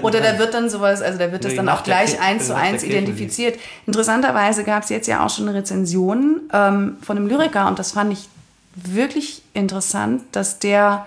Oder 0.03 0.21
da 0.21 0.39
wird 0.39 0.53
dann 0.53 0.69
sowas, 0.69 1.01
also 1.01 1.19
da 1.19 1.31
wird 1.31 1.45
das 1.45 1.55
dann 1.55 1.69
auch 1.69 1.85
gleich 1.85 2.21
eins 2.21 2.49
zu 2.49 2.57
eins 2.57 2.83
identifiziert. 2.83 3.59
Interessanterweise 3.87 4.65
gab 4.65 4.83
es 4.83 4.89
jetzt 4.89 5.07
ja 5.07 5.25
auch 5.25 5.31
schon 5.31 5.49
eine 5.49 5.59
Rezension 5.59 6.41
ähm, 6.53 6.97
von 7.03 7.17
einem 7.17 7.29
Lyriker 7.29 7.69
und 7.69 7.79
das 7.79 7.93
fand 7.93 8.13
ich 8.13 8.29
wirklich 8.75 9.43
interessant, 9.55 10.23
dass 10.33 10.59
der 10.59 11.07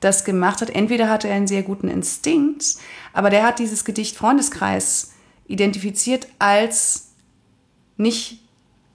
das 0.00 0.24
gemacht 0.24 0.60
hat. 0.60 0.70
Entweder 0.70 1.08
hatte 1.08 1.28
er 1.28 1.36
einen 1.36 1.46
sehr 1.46 1.62
guten 1.62 1.88
Instinkt, 1.88 2.76
aber 3.12 3.30
der 3.30 3.44
hat 3.44 3.58
dieses 3.58 3.84
Gedicht 3.84 4.16
Freundeskreis 4.16 5.12
identifiziert 5.46 6.26
als 6.38 7.08
nicht 7.96 8.40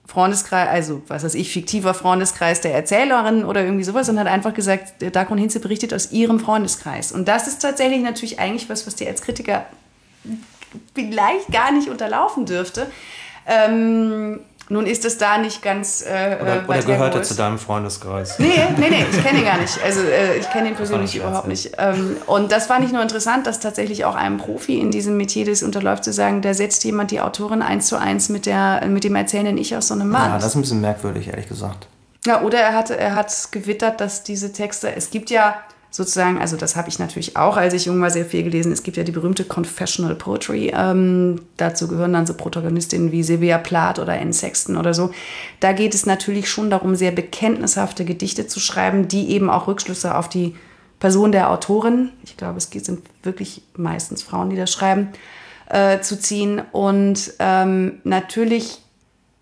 Freundeskreis, 0.06 0.68
also 0.68 1.02
was 1.08 1.24
weiß 1.24 1.34
ich, 1.34 1.52
fiktiver 1.52 1.92
Freundeskreis 1.92 2.60
der 2.60 2.74
Erzählerin 2.74 3.44
oder 3.44 3.62
irgendwie 3.62 3.84
sowas 3.84 4.08
und 4.08 4.18
hat 4.18 4.28
einfach 4.28 4.54
gesagt, 4.54 4.94
Dagrun 5.14 5.38
Hinze 5.38 5.60
berichtet 5.60 5.92
aus 5.92 6.12
ihrem 6.12 6.38
Freundeskreis. 6.38 7.12
Und 7.12 7.26
das 7.26 7.48
ist 7.48 7.60
tatsächlich 7.60 8.00
natürlich 8.00 8.38
eigentlich 8.38 8.68
was, 8.68 8.86
was 8.86 8.94
dir 8.94 9.08
als 9.08 9.22
Kritiker 9.22 9.66
vielleicht 10.94 11.50
gar 11.50 11.72
nicht 11.72 11.88
unterlaufen 11.88 12.46
dürfte. 12.46 12.90
Ähm, 13.46 14.40
nun 14.68 14.86
ist 14.86 15.04
es 15.04 15.16
da 15.16 15.38
nicht 15.38 15.62
ganz. 15.62 16.02
Äh, 16.02 16.38
oder, 16.40 16.64
oder 16.66 16.82
gehört 16.82 17.14
er 17.14 17.22
zu 17.22 17.34
deinem 17.34 17.58
Freundeskreis? 17.58 18.38
Nee, 18.38 18.50
nee, 18.76 18.90
nee, 18.90 19.06
ich 19.10 19.24
kenne 19.24 19.38
ihn 19.38 19.44
gar 19.44 19.58
nicht. 19.58 19.78
Also 19.84 20.00
äh, 20.00 20.38
ich 20.38 20.50
kenne 20.50 20.68
ihn 20.68 20.74
persönlich 20.74 21.14
überhaupt 21.14 21.46
nicht. 21.46 21.72
Ähm, 21.78 22.16
und 22.26 22.50
das 22.50 22.68
war 22.68 22.80
nicht 22.80 22.92
nur 22.92 23.02
interessant, 23.02 23.46
dass 23.46 23.60
tatsächlich 23.60 24.04
auch 24.04 24.16
einem 24.16 24.38
Profi 24.38 24.80
in 24.80 24.90
diesem 24.90 25.16
Metier 25.16 25.46
das 25.46 25.62
unterläuft, 25.62 26.02
zu 26.02 26.12
sagen, 26.12 26.42
da 26.42 26.52
setzt 26.52 26.82
jemand 26.84 27.12
die 27.12 27.20
Autorin 27.20 27.62
eins 27.62 27.86
zu 27.86 27.96
eins 27.96 28.28
mit, 28.28 28.46
der, 28.46 28.84
mit 28.86 29.04
dem 29.04 29.14
erzählenden 29.14 29.56
Ich 29.58 29.76
aus 29.76 29.88
so 29.88 29.94
einem 29.94 30.08
Mann. 30.08 30.30
Ja, 30.30 30.38
das 30.38 30.46
ist 30.46 30.54
ein 30.56 30.62
bisschen 30.62 30.80
merkwürdig, 30.80 31.28
ehrlich 31.28 31.48
gesagt. 31.48 31.86
Ja, 32.26 32.42
oder 32.42 32.58
er 32.58 32.74
hat, 32.74 32.90
er 32.90 33.14
hat 33.14 33.32
gewittert, 33.52 34.00
dass 34.00 34.24
diese 34.24 34.52
Texte, 34.52 34.94
es 34.96 35.10
gibt 35.10 35.30
ja 35.30 35.54
sozusagen, 35.96 36.38
also 36.38 36.58
das 36.58 36.76
habe 36.76 36.90
ich 36.90 36.98
natürlich 36.98 37.38
auch, 37.38 37.56
als 37.56 37.72
ich 37.72 37.86
jung 37.86 38.02
war, 38.02 38.10
sehr 38.10 38.26
viel 38.26 38.42
gelesen. 38.42 38.70
Es 38.70 38.82
gibt 38.82 38.98
ja 38.98 39.02
die 39.02 39.12
berühmte 39.12 39.44
Confessional 39.44 40.14
Poetry. 40.14 40.70
Ähm, 40.76 41.40
dazu 41.56 41.88
gehören 41.88 42.12
dann 42.12 42.26
so 42.26 42.34
Protagonistinnen 42.34 43.12
wie 43.12 43.22
Sylvia 43.22 43.56
Plath 43.56 43.98
oder 43.98 44.12
Anne 44.12 44.34
Sexton 44.34 44.76
oder 44.76 44.92
so. 44.92 45.10
Da 45.58 45.72
geht 45.72 45.94
es 45.94 46.04
natürlich 46.04 46.50
schon 46.50 46.68
darum, 46.68 46.96
sehr 46.96 47.12
bekenntnishafte 47.12 48.04
Gedichte 48.04 48.46
zu 48.46 48.60
schreiben, 48.60 49.08
die 49.08 49.30
eben 49.30 49.48
auch 49.48 49.68
Rückschlüsse 49.68 50.14
auf 50.14 50.28
die 50.28 50.54
Person 50.98 51.32
der 51.32 51.50
Autorin, 51.50 52.10
ich 52.24 52.36
glaube, 52.36 52.58
es 52.58 52.68
sind 52.70 53.00
wirklich 53.22 53.62
meistens 53.74 54.22
Frauen, 54.22 54.50
die 54.50 54.56
das 54.56 54.70
schreiben, 54.70 55.08
äh, 55.70 56.00
zu 56.00 56.18
ziehen. 56.18 56.60
Und 56.72 57.32
ähm, 57.38 58.00
natürlich 58.04 58.82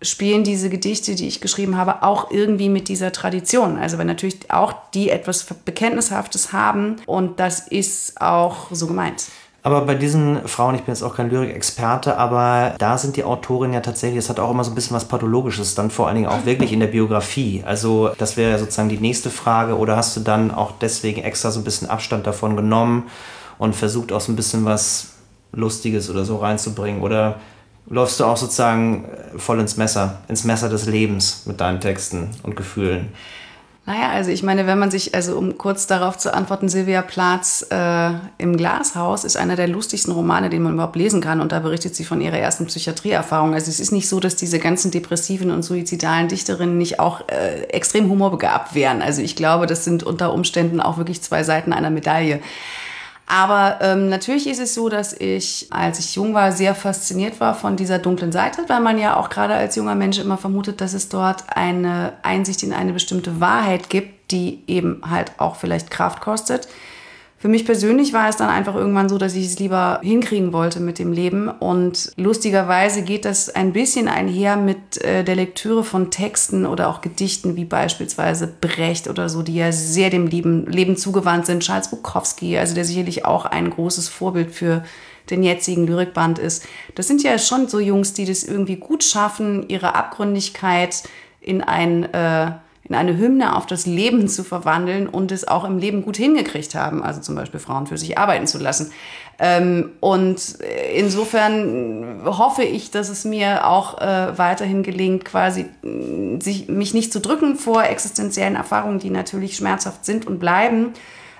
spielen 0.01 0.43
diese 0.43 0.69
Gedichte, 0.69 1.15
die 1.15 1.27
ich 1.27 1.41
geschrieben 1.41 1.77
habe, 1.77 2.03
auch 2.03 2.31
irgendwie 2.31 2.69
mit 2.69 2.89
dieser 2.89 3.11
Tradition. 3.11 3.77
Also 3.77 3.97
wenn 3.97 4.07
natürlich 4.07 4.51
auch 4.51 4.73
die 4.93 5.09
etwas 5.09 5.43
Bekenntnishaftes 5.43 6.53
haben 6.53 6.97
und 7.05 7.39
das 7.39 7.67
ist 7.67 8.21
auch 8.21 8.67
so 8.71 8.87
gemeint. 8.87 9.25
Aber 9.65 9.81
bei 9.81 9.95
diesen 9.95 10.47
Frauen, 10.47 10.75
ich 10.75 10.83
bin 10.83 10.93
jetzt 10.93 11.01
auch 11.01 11.15
kein 11.15 11.31
Lyrikexperte, 11.31 12.19
aber 12.19 12.75
da 12.77 12.99
sind 12.99 13.15
die 13.15 13.23
Autorinnen 13.23 13.73
ja 13.73 13.81
tatsächlich, 13.81 14.19
es 14.19 14.29
hat 14.29 14.39
auch 14.39 14.51
immer 14.51 14.63
so 14.63 14.69
ein 14.69 14.75
bisschen 14.75 14.95
was 14.95 15.05
Pathologisches, 15.05 15.73
dann 15.73 15.89
vor 15.89 16.05
allen 16.05 16.17
Dingen 16.17 16.27
auch 16.27 16.45
wirklich 16.45 16.71
in 16.71 16.81
der 16.81 16.87
Biografie. 16.87 17.63
Also 17.65 18.11
das 18.19 18.37
wäre 18.37 18.59
sozusagen 18.59 18.89
die 18.89 18.99
nächste 18.99 19.31
Frage. 19.31 19.75
Oder 19.75 19.97
hast 19.97 20.15
du 20.15 20.19
dann 20.19 20.51
auch 20.51 20.73
deswegen 20.79 21.23
extra 21.23 21.49
so 21.49 21.61
ein 21.61 21.63
bisschen 21.63 21.89
Abstand 21.89 22.27
davon 22.27 22.55
genommen 22.55 23.09
und 23.57 23.75
versucht 23.75 24.11
auch 24.11 24.21
so 24.21 24.31
ein 24.31 24.35
bisschen 24.35 24.65
was 24.65 25.13
Lustiges 25.51 26.11
oder 26.11 26.25
so 26.25 26.37
reinzubringen? 26.37 27.01
Oder 27.01 27.39
läufst 27.87 28.19
du 28.19 28.25
auch 28.25 28.37
sozusagen 28.37 29.05
äh, 29.05 29.37
voll 29.39 29.59
ins 29.59 29.77
Messer, 29.77 30.19
ins 30.27 30.43
Messer 30.43 30.69
des 30.69 30.85
Lebens 30.85 31.43
mit 31.45 31.61
deinen 31.61 31.79
Texten 31.79 32.29
und 32.43 32.55
Gefühlen? 32.55 33.09
Naja, 33.87 34.09
also 34.09 34.31
ich 34.31 34.41
meine, 34.41 34.65
wenn 34.65 34.79
man 34.79 34.89
sich, 34.89 35.13
also 35.13 35.37
um 35.37 35.59
kurz 35.59 35.85
darauf 35.85 36.17
zu 36.17 36.33
antworten, 36.33 36.69
Sylvia 36.69 37.03
Plaths 37.03 37.61
äh, 37.69 38.13
im 38.39 38.57
Glashaus 38.57 39.23
ist 39.23 39.37
einer 39.37 39.55
der 39.55 39.67
lustigsten 39.67 40.11
Romane, 40.11 40.49
den 40.49 40.63
man 40.63 40.73
überhaupt 40.73 40.95
lesen 40.95 41.21
kann. 41.21 41.39
Und 41.39 41.51
da 41.51 41.59
berichtet 41.59 41.95
sie 41.95 42.03
von 42.03 42.19
ihrer 42.19 42.39
ersten 42.39 42.65
Psychiatrieerfahrung. 42.65 43.53
Also 43.53 43.69
es 43.69 43.79
ist 43.79 43.91
nicht 43.91 44.09
so, 44.09 44.19
dass 44.19 44.35
diese 44.35 44.57
ganzen 44.57 44.89
depressiven 44.89 45.51
und 45.51 45.61
suizidalen 45.61 46.29
Dichterinnen 46.29 46.79
nicht 46.79 46.99
auch 46.99 47.29
äh, 47.29 47.65
extrem 47.65 48.09
humorbegabt 48.09 48.73
wären. 48.73 49.03
Also 49.03 49.21
ich 49.21 49.35
glaube, 49.35 49.67
das 49.67 49.85
sind 49.85 50.01
unter 50.01 50.33
Umständen 50.33 50.81
auch 50.81 50.97
wirklich 50.97 51.21
zwei 51.21 51.43
Seiten 51.43 51.71
einer 51.71 51.91
Medaille. 51.91 52.39
Aber 53.27 53.79
ähm, 53.81 54.09
natürlich 54.09 54.47
ist 54.47 54.59
es 54.59 54.75
so, 54.75 54.87
dass 54.87 55.13
ich, 55.13 55.67
als 55.71 55.99
ich 55.99 56.15
jung 56.15 56.33
war, 56.35 56.51
sehr 56.51 56.75
fasziniert 56.75 57.39
war 57.39 57.55
von 57.55 57.75
dieser 57.75 57.97
dunklen 57.97 58.31
Seite, 58.31 58.63
weil 58.67 58.81
man 58.81 58.99
ja 58.99 59.17
auch 59.17 59.29
gerade 59.29 59.55
als 59.55 59.75
junger 59.75 59.95
Mensch 59.95 60.19
immer 60.19 60.37
vermutet, 60.37 60.79
dass 60.79 60.93
es 60.93 61.09
dort 61.09 61.43
eine 61.49 62.13
Einsicht 62.21 62.61
in 62.61 62.71
eine 62.71 62.93
bestimmte 62.93 63.39
Wahrheit 63.41 63.89
gibt, 63.89 64.31
die 64.31 64.63
eben 64.67 65.01
halt 65.09 65.31
auch 65.39 65.55
vielleicht 65.55 65.89
Kraft 65.89 66.21
kostet. 66.21 66.67
Für 67.45 67.49
mich 67.49 67.63
persönlich 67.63 68.11
war 68.11 68.27
es 68.27 68.37
dann 68.37 68.49
einfach 68.49 68.73
irgendwann 68.73 69.07
so, 69.07 69.19
dass 69.19 69.35
ich 69.35 69.45
es 69.45 69.59
lieber 69.59 69.99
hinkriegen 70.01 70.51
wollte 70.51 70.79
mit 70.79 70.97
dem 70.97 71.13
Leben. 71.13 71.47
Und 71.47 72.11
lustigerweise 72.17 73.03
geht 73.03 73.23
das 73.23 73.53
ein 73.53 73.71
bisschen 73.71 74.07
einher 74.07 74.57
mit 74.57 74.99
äh, 75.03 75.23
der 75.23 75.35
Lektüre 75.35 75.83
von 75.83 76.09
Texten 76.09 76.65
oder 76.65 76.89
auch 76.89 77.01
Gedichten 77.01 77.55
wie 77.55 77.65
beispielsweise 77.65 78.47
Brecht 78.47 79.07
oder 79.07 79.29
so, 79.29 79.43
die 79.43 79.53
ja 79.53 79.71
sehr 79.71 80.09
dem 80.09 80.25
Leben, 80.25 80.65
Leben 80.65 80.97
zugewandt 80.97 81.45
sind. 81.45 81.61
Charles 81.61 81.91
Bukowski, 81.91 82.57
also 82.57 82.73
der 82.73 82.83
sicherlich 82.83 83.25
auch 83.25 83.45
ein 83.45 83.69
großes 83.69 84.09
Vorbild 84.09 84.49
für 84.49 84.83
den 85.29 85.43
jetzigen 85.43 85.85
Lyrikband 85.85 86.39
ist. 86.39 86.65
Das 86.95 87.07
sind 87.07 87.21
ja 87.21 87.37
schon 87.37 87.67
so 87.67 87.79
Jungs, 87.79 88.13
die 88.13 88.25
das 88.25 88.43
irgendwie 88.43 88.77
gut 88.77 89.03
schaffen, 89.03 89.69
ihre 89.69 89.93
Abgründigkeit 89.93 91.03
in 91.41 91.61
ein, 91.61 92.11
äh, 92.11 92.53
in 92.87 92.93
eine 92.93 93.17
Hymne 93.17 93.55
auf 93.55 93.65
das 93.65 93.87
Leben 93.87 94.27
zu 94.27 94.43
verwandeln 94.43 95.07
und 95.07 95.31
es 95.31 95.47
auch 95.47 95.63
im 95.63 95.79
Leben 95.79 96.03
gut 96.03 96.17
hingekriegt 96.17 96.75
haben, 96.75 97.03
also 97.03 97.19
zum 97.19 97.35
Beispiel 97.35 97.59
Frauen 97.59 97.87
für 97.87 97.97
sich 97.97 98.17
arbeiten 98.17 98.45
zu 98.45 98.59
lassen. 98.59 98.91
Ähm, 99.39 99.91
und 99.99 100.59
insofern 100.93 102.21
hoffe 102.25 102.63
ich, 102.63 102.91
dass 102.91 103.09
es 103.09 103.25
mir 103.25 103.67
auch 103.67 103.99
äh, 103.99 104.37
weiterhin 104.37 104.83
gelingt, 104.83 105.25
quasi 105.25 105.65
sich, 106.39 106.67
mich 106.67 106.93
nicht 106.93 107.11
zu 107.11 107.19
drücken 107.19 107.55
vor 107.55 107.83
existenziellen 107.83 108.55
Erfahrungen, 108.55 108.99
die 108.99 109.09
natürlich 109.09 109.57
schmerzhaft 109.57 110.05
sind 110.05 110.27
und 110.27 110.39
bleiben, 110.39 110.93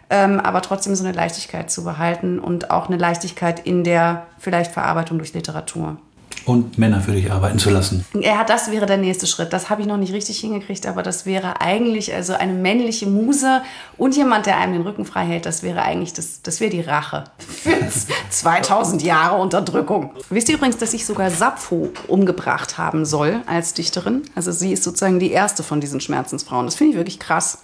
ähm, 0.10 0.40
aber 0.40 0.62
trotzdem 0.64 0.96
so 0.96 1.04
eine 1.04 1.14
Leichtigkeit 1.14 1.70
zu 1.70 1.84
behalten 1.84 2.40
und 2.40 2.72
auch 2.72 2.88
eine 2.88 2.98
Leichtigkeit 2.98 3.66
in 3.66 3.84
der 3.84 4.26
vielleicht 4.40 4.72
Verarbeitung 4.72 5.20
durch 5.20 5.34
Literatur 5.34 5.98
und 6.46 6.78
Männer 6.78 7.02
für 7.02 7.12
dich 7.12 7.32
arbeiten 7.32 7.58
zu 7.58 7.72
lassen. 7.72 8.06
Ja, 8.14 8.44
das 8.44 8.72
wäre 8.72 8.86
der 8.86 8.98
nächste 8.98 9.26
Schritt. 9.26 9.52
Das 9.52 9.70
habe 9.70 9.82
ich 9.82 9.88
noch 9.88 9.98
nicht 9.98 10.14
richtig 10.14 10.40
hingekriegt, 10.40 10.86
aber 10.86 11.02
das 11.02 11.26
wäre 11.26 11.60
eigentlich 11.60 12.14
also 12.14 12.34
eine 12.34 12.54
männliche 12.54 13.08
Muse 13.08 13.64
und 13.98 14.16
jemand, 14.16 14.46
der 14.46 14.58
einem 14.58 14.74
den 14.74 14.82
Rücken 14.84 15.06
frei 15.06 15.26
hält. 15.26 15.46
Das 15.48 15.64
wäre 15.64 15.82
eigentlich 15.82 16.14
das, 16.14 16.42
das 16.44 16.60
wäre 16.60 16.70
die 16.70 16.82
Rache 16.82 17.24
für 17.40 17.76
2000 18.30 19.02
Jahre 19.02 19.42
Unterdrückung. 19.42 20.12
Wisst 20.30 20.50
ihr 20.50 20.56
übrigens, 20.56 20.78
dass 20.78 20.94
ich 20.94 21.06
sogar 21.06 21.32
Sappho 21.32 21.90
umgebracht 22.08 22.78
haben 22.78 23.06
soll 23.06 23.42
als 23.48 23.74
Dichterin? 23.74 24.22
Also 24.36 24.52
sie 24.52 24.72
ist 24.72 24.84
sozusagen 24.84 25.20
die 25.20 25.32
erste 25.32 25.64
von 25.64 25.82
diesen 25.82 26.00
Schmerzensfrauen. 26.00 26.68
Das 26.68 26.76
finde 26.76 26.92
ich 26.92 26.98
wirklich 26.98 27.20
krass. 27.20 27.58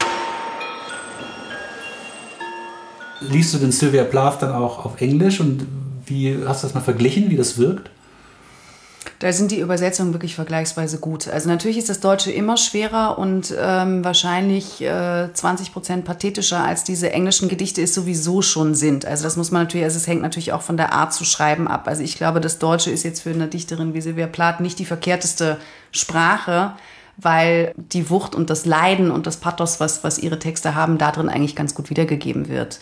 Liest 3.20 3.54
du 3.54 3.60
den 3.60 3.72
Sylvia 3.72 4.04
Plath 4.04 4.42
dann 4.42 4.52
auch 4.54 4.84
auf 4.84 5.00
Englisch 5.00 5.40
und 5.40 5.68
wie 6.08 6.36
hast 6.48 6.64
du 6.64 6.68
das 6.68 6.74
mal 6.74 6.82
verglichen, 6.82 7.30
wie 7.30 7.38
das 7.38 7.60
wirkt? 7.60 7.92
Da 9.22 9.32
sind 9.32 9.52
die 9.52 9.60
Übersetzungen 9.60 10.14
wirklich 10.14 10.34
vergleichsweise 10.34 10.98
gut. 10.98 11.28
Also 11.28 11.48
natürlich 11.48 11.78
ist 11.78 11.90
das 11.90 12.00
Deutsche 12.00 12.32
immer 12.32 12.58
schwerer 12.58 13.20
und 13.20 13.54
ähm, 13.56 14.04
wahrscheinlich 14.04 14.82
äh, 14.82 15.32
20 15.32 15.72
Prozent 15.72 16.06
pathetischer 16.06 16.64
als 16.64 16.84
diese 16.84 17.14
englischen 17.14 17.48
Gedichte 17.48 17.84
es 17.84 17.94
sowieso 17.94 18.42
schon 18.42 18.74
sind. 18.74 19.06
Also 19.06 19.24
das 19.24 19.38
muss 19.38 19.52
man 19.52 19.62
natürlich, 19.62 19.84
also 19.84 19.98
es 19.98 20.08
hängt 20.08 20.24
natürlich 20.24 20.54
auch 20.54 20.64
von 20.64 20.76
der 20.76 20.94
Art 20.94 21.14
zu 21.14 21.24
schreiben 21.24 21.68
ab. 21.68 21.88
Also 21.88 22.02
ich 22.02 22.16
glaube, 22.16 22.42
das 22.42 22.58
Deutsche 22.58 22.90
ist 22.90 23.04
jetzt 23.04 23.22
für 23.22 23.30
eine 23.30 23.48
Dichterin 23.48 23.94
wie 23.94 24.02
Silvia 24.02 24.26
Plath 24.26 24.60
nicht 24.60 24.80
die 24.80 24.86
verkehrteste 24.86 25.58
Sprache 25.92 26.74
weil 27.18 27.74
die 27.76 28.10
Wucht 28.10 28.34
und 28.34 28.50
das 28.50 28.66
Leiden 28.66 29.12
und 29.12 29.28
das 29.28 29.38
Pathos, 29.38 29.80
was, 29.80 30.04
was 30.04 30.18
ihre 30.18 30.40
Texte 30.40 30.74
haben, 30.74 30.98
darin 30.98 31.30
eigentlich 31.30 31.56
ganz 31.56 31.76
gut 31.76 31.92
wiedergegeben 31.92 32.48
wird. 32.48 32.80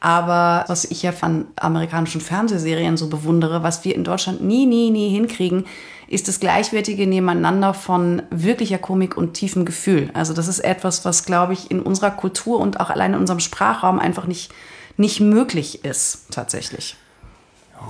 Aber 0.00 0.64
was 0.68 0.84
ich 0.84 1.02
ja 1.02 1.12
von 1.12 1.46
amerikanischen 1.56 2.20
Fernsehserien 2.20 2.96
so 2.96 3.08
bewundere, 3.08 3.62
was 3.62 3.84
wir 3.84 3.94
in 3.94 4.04
Deutschland 4.04 4.42
nie, 4.42 4.66
nie, 4.66 4.90
nie 4.90 5.10
hinkriegen, 5.10 5.66
ist 6.06 6.28
das 6.28 6.40
gleichwertige 6.40 7.06
Nebeneinander 7.06 7.74
von 7.74 8.22
wirklicher 8.30 8.78
Komik 8.78 9.16
und 9.16 9.34
tiefem 9.34 9.64
Gefühl. 9.64 10.10
Also 10.14 10.32
das 10.32 10.48
ist 10.48 10.60
etwas, 10.60 11.04
was, 11.04 11.24
glaube 11.24 11.52
ich, 11.52 11.70
in 11.70 11.80
unserer 11.80 12.10
Kultur 12.10 12.60
und 12.60 12.80
auch 12.80 12.90
allein 12.90 13.12
in 13.12 13.20
unserem 13.20 13.40
Sprachraum 13.40 13.98
einfach 13.98 14.26
nicht, 14.26 14.52
nicht 14.96 15.20
möglich 15.20 15.84
ist, 15.84 16.26
tatsächlich. 16.30 16.96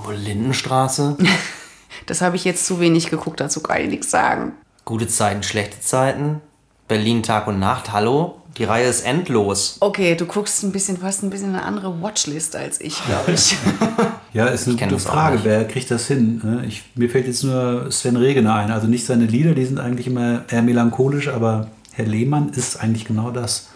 Oh, 0.05 0.11
Lindenstraße? 0.11 1.17
das 2.07 2.21
habe 2.21 2.35
ich 2.35 2.43
jetzt 2.43 2.65
zu 2.65 2.79
wenig 2.79 3.09
geguckt, 3.09 3.39
dazu 3.39 3.61
kann 3.61 3.81
ich 3.81 3.89
nichts 3.89 4.11
sagen. 4.11 4.53
Gute 4.83 5.07
Zeiten, 5.07 5.43
schlechte 5.43 5.79
Zeiten. 5.79 6.41
Berlin 6.87 7.23
Tag 7.23 7.47
und 7.47 7.59
Nacht, 7.59 7.93
hallo? 7.93 8.41
Die 8.59 8.65
Reihe 8.65 8.87
ist 8.87 9.05
endlos. 9.05 9.77
Okay, 9.79 10.15
du 10.15 10.25
guckst 10.25 10.63
ein 10.63 10.73
bisschen, 10.73 10.99
du 10.99 11.03
hast 11.03 11.23
ein 11.23 11.29
bisschen 11.29 11.55
eine 11.55 11.63
andere 11.63 12.01
Watchlist 12.01 12.57
als 12.57 12.81
ich, 12.81 13.01
glaube 13.05 13.31
ich. 13.31 13.55
ja, 14.33 14.47
ist 14.47 14.67
eine 14.67 14.75
gute 14.75 14.99
Frage. 14.99 15.39
Wer 15.43 15.65
kriegt 15.65 15.89
das 15.89 16.07
hin? 16.07 16.41
Ne? 16.43 16.65
Ich, 16.67 16.83
mir 16.93 17.09
fällt 17.09 17.27
jetzt 17.27 17.45
nur 17.45 17.89
Sven 17.89 18.17
Regener 18.17 18.55
ein. 18.55 18.69
Also 18.69 18.87
nicht 18.87 19.05
seine 19.05 19.25
Lieder, 19.25 19.53
die 19.53 19.63
sind 19.63 19.79
eigentlich 19.79 20.07
immer 20.07 20.43
eher 20.49 20.61
melancholisch, 20.61 21.29
aber 21.29 21.69
Herr 21.93 22.05
Lehmann 22.05 22.49
ist 22.49 22.81
eigentlich 22.81 23.05
genau 23.05 23.31
das. 23.31 23.69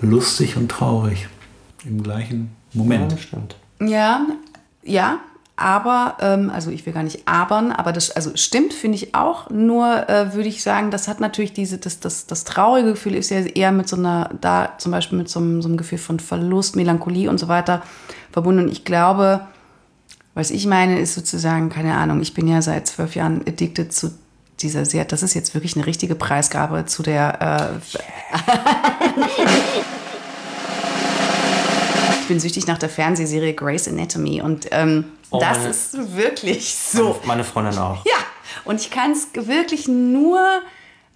Lustig 0.00 0.56
und 0.56 0.70
traurig. 0.70 1.26
Im 1.84 2.04
gleichen 2.04 2.54
Moment. 2.74 3.10
Ja, 3.10 3.18
stimmt. 3.18 3.56
Ja, 3.80 4.26
ja, 4.84 5.18
aber, 5.62 6.16
ähm, 6.20 6.50
also 6.50 6.70
ich 6.70 6.84
will 6.84 6.92
gar 6.92 7.04
nicht 7.04 7.28
abern, 7.28 7.70
aber 7.70 7.92
das 7.92 8.10
also 8.10 8.32
stimmt, 8.34 8.74
finde 8.74 8.96
ich 8.96 9.14
auch. 9.14 9.48
Nur 9.48 10.08
äh, 10.08 10.34
würde 10.34 10.48
ich 10.48 10.62
sagen, 10.62 10.90
das 10.90 11.06
hat 11.06 11.20
natürlich 11.20 11.52
diese, 11.52 11.78
das, 11.78 12.00
das, 12.00 12.26
das 12.26 12.42
traurige 12.42 12.90
Gefühl 12.90 13.14
ist 13.14 13.30
ja 13.30 13.40
eher 13.40 13.70
mit 13.70 13.88
so 13.88 13.96
einer, 13.96 14.30
da 14.40 14.72
zum 14.78 14.90
Beispiel 14.90 15.18
mit 15.18 15.28
so 15.28 15.38
einem, 15.38 15.62
so 15.62 15.68
einem 15.68 15.76
Gefühl 15.76 15.98
von 15.98 16.18
Verlust, 16.18 16.74
Melancholie 16.74 17.30
und 17.30 17.38
so 17.38 17.46
weiter 17.46 17.82
verbunden. 18.32 18.64
Und 18.64 18.72
ich 18.72 18.84
glaube, 18.84 19.46
was 20.34 20.50
ich 20.50 20.66
meine, 20.66 20.98
ist 20.98 21.14
sozusagen, 21.14 21.68
keine 21.68 21.94
Ahnung, 21.94 22.20
ich 22.20 22.34
bin 22.34 22.48
ja 22.48 22.60
seit 22.60 22.88
zwölf 22.88 23.14
Jahren 23.14 23.42
addicted 23.46 23.92
zu 23.92 24.10
dieser 24.60 24.84
sehr, 24.84 25.04
das 25.04 25.22
ist 25.22 25.34
jetzt 25.34 25.54
wirklich 25.54 25.76
eine 25.76 25.86
richtige 25.86 26.16
Preisgabe 26.16 26.86
zu 26.86 27.04
der. 27.04 27.40
Äh, 27.40 27.68
ich 32.20 32.26
bin 32.26 32.40
süchtig 32.40 32.66
nach 32.66 32.78
der 32.78 32.88
Fernsehserie 32.88 33.54
Grey's 33.54 33.86
Anatomy 33.86 34.42
und 34.42 34.66
ähm, 34.72 35.04
oh, 35.32 35.40
das 35.40 35.58
meine, 35.58 35.70
ist 35.70 36.16
wirklich 36.16 36.74
so. 36.74 37.04
Meine, 37.04 37.18
meine 37.26 37.44
Freundin 37.44 37.78
auch. 37.78 38.04
Ja, 38.04 38.18
und 38.64 38.80
ich 38.80 38.90
kann 38.90 39.12
es 39.12 39.28
wirklich 39.34 39.88
nur 39.88 40.40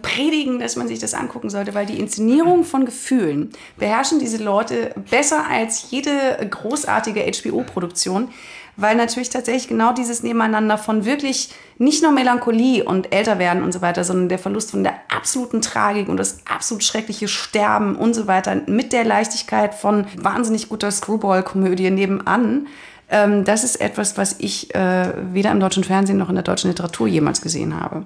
predigen, 0.01 0.59
dass 0.59 0.75
man 0.75 0.87
sich 0.87 0.99
das 0.99 1.13
angucken 1.13 1.49
sollte, 1.49 1.73
weil 1.73 1.85
die 1.85 1.99
Inszenierung 1.99 2.63
von 2.63 2.85
Gefühlen 2.85 3.51
beherrschen 3.77 4.19
diese 4.19 4.37
Leute 4.37 4.93
besser 5.09 5.45
als 5.49 5.89
jede 5.89 6.37
großartige 6.49 7.21
HBO-Produktion 7.21 8.29
weil 8.77 8.95
natürlich 8.95 9.29
tatsächlich 9.29 9.67
genau 9.67 9.91
dieses 9.91 10.23
Nebeneinander 10.23 10.77
von 10.77 11.03
wirklich 11.03 11.49
nicht 11.79 12.03
nur 12.03 12.11
Melancholie 12.11 12.83
und 12.85 13.11
älter 13.11 13.39
werden 13.39 13.63
und 13.63 13.71
so 13.71 13.81
weiter, 13.81 14.03
sondern 14.03 14.29
der 14.29 14.39
Verlust 14.39 14.71
von 14.71 14.83
der 14.83 14.93
absoluten 15.09 15.61
Tragik 15.61 16.07
und 16.07 16.17
das 16.17 16.41
absolut 16.45 16.83
schreckliche 16.83 17.27
Sterben 17.27 17.95
und 17.95 18.13
so 18.13 18.27
weiter 18.27 18.55
mit 18.67 18.93
der 18.93 19.03
Leichtigkeit 19.03 19.73
von 19.73 20.05
wahnsinnig 20.15 20.69
guter 20.69 20.91
Screwball-Komödie 20.91 21.89
nebenan. 21.89 22.67
Ähm, 23.09 23.45
das 23.45 23.63
ist 23.63 23.79
etwas, 23.79 24.17
was 24.17 24.35
ich 24.39 24.73
äh, 24.75 25.13
weder 25.31 25.51
im 25.51 25.59
deutschen 25.59 25.83
Fernsehen 25.83 26.17
noch 26.17 26.29
in 26.29 26.35
der 26.35 26.43
deutschen 26.43 26.69
Literatur 26.69 27.07
jemals 27.07 27.41
gesehen 27.41 27.79
habe. 27.79 28.05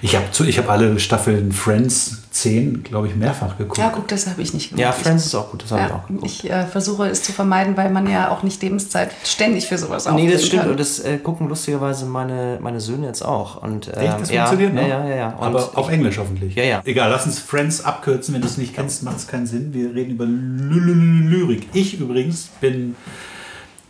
Ich 0.00 0.14
habe 0.14 0.26
hab 0.30 0.70
alle 0.70 1.00
Staffeln 1.00 1.50
Friends 1.50 2.22
10, 2.30 2.84
glaube 2.84 3.08
ich, 3.08 3.16
mehrfach 3.16 3.58
geguckt. 3.58 3.78
Ja, 3.78 3.90
guck, 3.92 4.06
das 4.06 4.28
habe 4.28 4.40
ich 4.42 4.54
nicht 4.54 4.70
gemacht. 4.70 4.80
Ja, 4.80 4.92
Friends 4.92 5.26
ist 5.26 5.34
auch 5.34 5.50
gut, 5.50 5.64
das 5.64 5.72
habe 5.72 5.80
ja, 5.80 5.86
ich 5.88 5.92
auch 5.92 6.06
geguckt. 6.06 6.26
Ich 6.26 6.50
äh, 6.50 6.66
versuche 6.66 7.08
es 7.08 7.24
zu 7.24 7.32
vermeiden, 7.32 7.76
weil 7.76 7.90
man 7.90 8.08
ja 8.08 8.30
auch 8.30 8.44
nicht 8.44 8.62
Lebenszeit 8.62 9.10
ständig 9.24 9.66
für 9.66 9.76
sowas 9.76 10.06
aufbringt. 10.06 10.28
Nee, 10.28 10.34
das 10.34 10.46
stimmt. 10.46 10.62
Kann. 10.62 10.70
Und 10.70 10.80
das 10.80 11.00
äh, 11.00 11.18
gucken 11.18 11.48
lustigerweise 11.48 12.06
meine, 12.06 12.58
meine 12.60 12.80
Söhne 12.80 13.06
jetzt 13.06 13.22
auch. 13.22 13.60
Und, 13.60 13.88
äh, 13.88 14.04
Echt, 14.04 14.20
das 14.20 14.30
ja, 14.30 14.46
funktioniert 14.46 14.74
noch? 14.74 14.88
Ja, 14.88 15.08
ja, 15.08 15.16
ja. 15.16 15.28
Und 15.30 15.46
Aber 15.46 15.70
auf 15.74 15.90
Englisch 15.90 16.18
hoffentlich. 16.18 16.54
Ja, 16.54 16.62
ja. 16.62 16.82
Egal, 16.84 17.10
lass 17.10 17.26
uns 17.26 17.40
Friends 17.40 17.84
abkürzen. 17.84 18.34
Wenn 18.34 18.42
du 18.42 18.46
es 18.46 18.56
nicht 18.56 18.76
kennst, 18.76 19.02
macht 19.02 19.16
es 19.16 19.26
keinen 19.26 19.46
Sinn. 19.46 19.74
Wir 19.74 19.94
reden 19.94 20.12
über 20.12 20.26
Lyrik. 20.26 21.68
Ich 21.72 21.98
übrigens 21.98 22.50
bin 22.60 22.94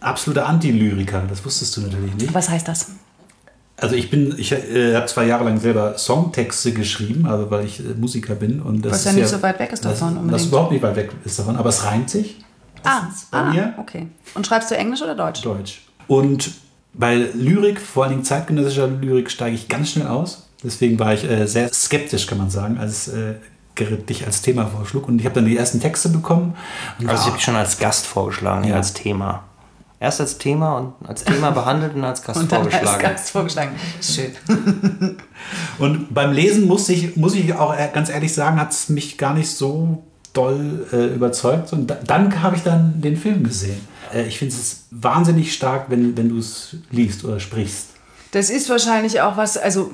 absoluter 0.00 0.46
Anti-Lyriker. 0.46 1.22
Das 1.28 1.44
wusstest 1.44 1.76
du 1.76 1.82
natürlich 1.82 2.14
nicht. 2.14 2.34
Was 2.34 2.48
heißt 2.48 2.68
das? 2.68 2.86
Also 3.80 3.94
ich 3.94 4.10
bin, 4.10 4.34
ich 4.36 4.50
äh, 4.50 4.96
habe 4.96 5.06
zwei 5.06 5.26
Jahre 5.26 5.44
lang 5.44 5.60
selber 5.60 5.96
Songtexte 5.96 6.72
geschrieben, 6.72 7.26
also 7.26 7.48
weil 7.50 7.64
ich 7.64 7.78
äh, 7.78 7.94
Musiker 7.94 8.34
bin 8.34 8.60
und 8.60 8.84
das 8.84 8.92
Was 8.92 8.98
ist 9.00 9.06
ja 9.06 9.12
nicht 9.12 9.28
so 9.28 9.40
weit 9.40 9.58
weg 9.60 9.72
ist 9.72 9.84
davon. 9.84 10.28
Das, 10.28 10.42
das 10.42 10.46
überhaupt 10.46 10.72
nicht 10.72 10.82
weit 10.82 10.96
weg 10.96 11.10
ist 11.24 11.38
davon, 11.38 11.56
aber 11.56 11.68
es 11.68 11.84
reimt 11.84 12.10
sich. 12.10 12.44
Ah, 12.82 13.02
bei 13.30 13.38
ah, 13.38 13.50
mir. 13.50 13.74
okay. 13.78 14.08
Und 14.34 14.46
schreibst 14.46 14.70
du 14.70 14.76
Englisch 14.76 15.02
oder 15.02 15.14
Deutsch? 15.14 15.42
Deutsch. 15.42 15.82
Und 16.08 16.50
bei 16.94 17.28
Lyrik, 17.34 17.80
vor 17.80 18.04
allen 18.04 18.12
Dingen 18.14 18.24
zeitgenössischer 18.24 18.88
Lyrik, 18.88 19.30
steige 19.30 19.54
ich 19.54 19.68
ganz 19.68 19.90
schnell 19.90 20.08
aus. 20.08 20.48
Deswegen 20.64 20.98
war 20.98 21.14
ich 21.14 21.28
äh, 21.28 21.46
sehr 21.46 21.72
skeptisch, 21.72 22.26
kann 22.26 22.38
man 22.38 22.50
sagen, 22.50 22.78
als 22.78 23.08
äh, 23.08 23.34
Gerrit 23.76 24.08
dich 24.08 24.26
als 24.26 24.42
Thema 24.42 24.66
vorschlug. 24.66 25.06
Und 25.06 25.20
ich 25.20 25.24
habe 25.24 25.36
dann 25.36 25.44
die 25.44 25.56
ersten 25.56 25.78
Texte 25.80 26.08
bekommen. 26.08 26.56
also 26.98 27.12
ich 27.12 27.20
habe 27.20 27.36
dich 27.36 27.44
schon 27.44 27.54
als 27.54 27.78
Gast 27.78 28.06
vorgeschlagen, 28.06 28.66
ja. 28.68 28.74
als 28.74 28.92
Thema. 28.92 29.44
Erst 30.00 30.20
als 30.20 30.38
Thema 30.38 30.78
und 30.78 31.08
als 31.08 31.24
Thema 31.24 31.50
behandelt 31.50 31.94
und 31.94 32.04
als 32.04 32.22
Gast 32.22 32.40
und 32.40 32.52
dann 32.52 32.62
vorgeschlagen. 32.62 32.88
Als 32.88 32.98
Gast 33.02 33.30
vorgeschlagen. 33.30 33.72
Schön. 34.00 34.30
und 35.78 36.14
beim 36.14 36.32
Lesen 36.32 36.66
muss 36.66 36.88
ich, 36.88 37.16
muss 37.16 37.34
ich 37.34 37.52
auch 37.54 37.74
ganz 37.92 38.08
ehrlich 38.08 38.32
sagen, 38.32 38.60
hat 38.60 38.70
es 38.70 38.88
mich 38.88 39.18
gar 39.18 39.34
nicht 39.34 39.50
so 39.50 40.04
doll 40.32 40.86
äh, 40.92 41.14
überzeugt. 41.14 41.72
Und 41.72 41.92
dann 42.06 42.42
habe 42.42 42.54
ich 42.54 42.62
dann 42.62 43.00
den 43.00 43.16
Film 43.16 43.42
gesehen. 43.42 43.80
Äh, 44.14 44.28
ich 44.28 44.38
finde 44.38 44.54
es 44.54 44.84
wahnsinnig 44.90 45.52
stark, 45.52 45.86
wenn, 45.88 46.16
wenn 46.16 46.28
du 46.28 46.38
es 46.38 46.76
liest 46.90 47.24
oder 47.24 47.40
sprichst. 47.40 47.87
Das 48.30 48.50
ist 48.50 48.68
wahrscheinlich 48.68 49.20
auch 49.20 49.36
was, 49.36 49.56
also 49.56 49.90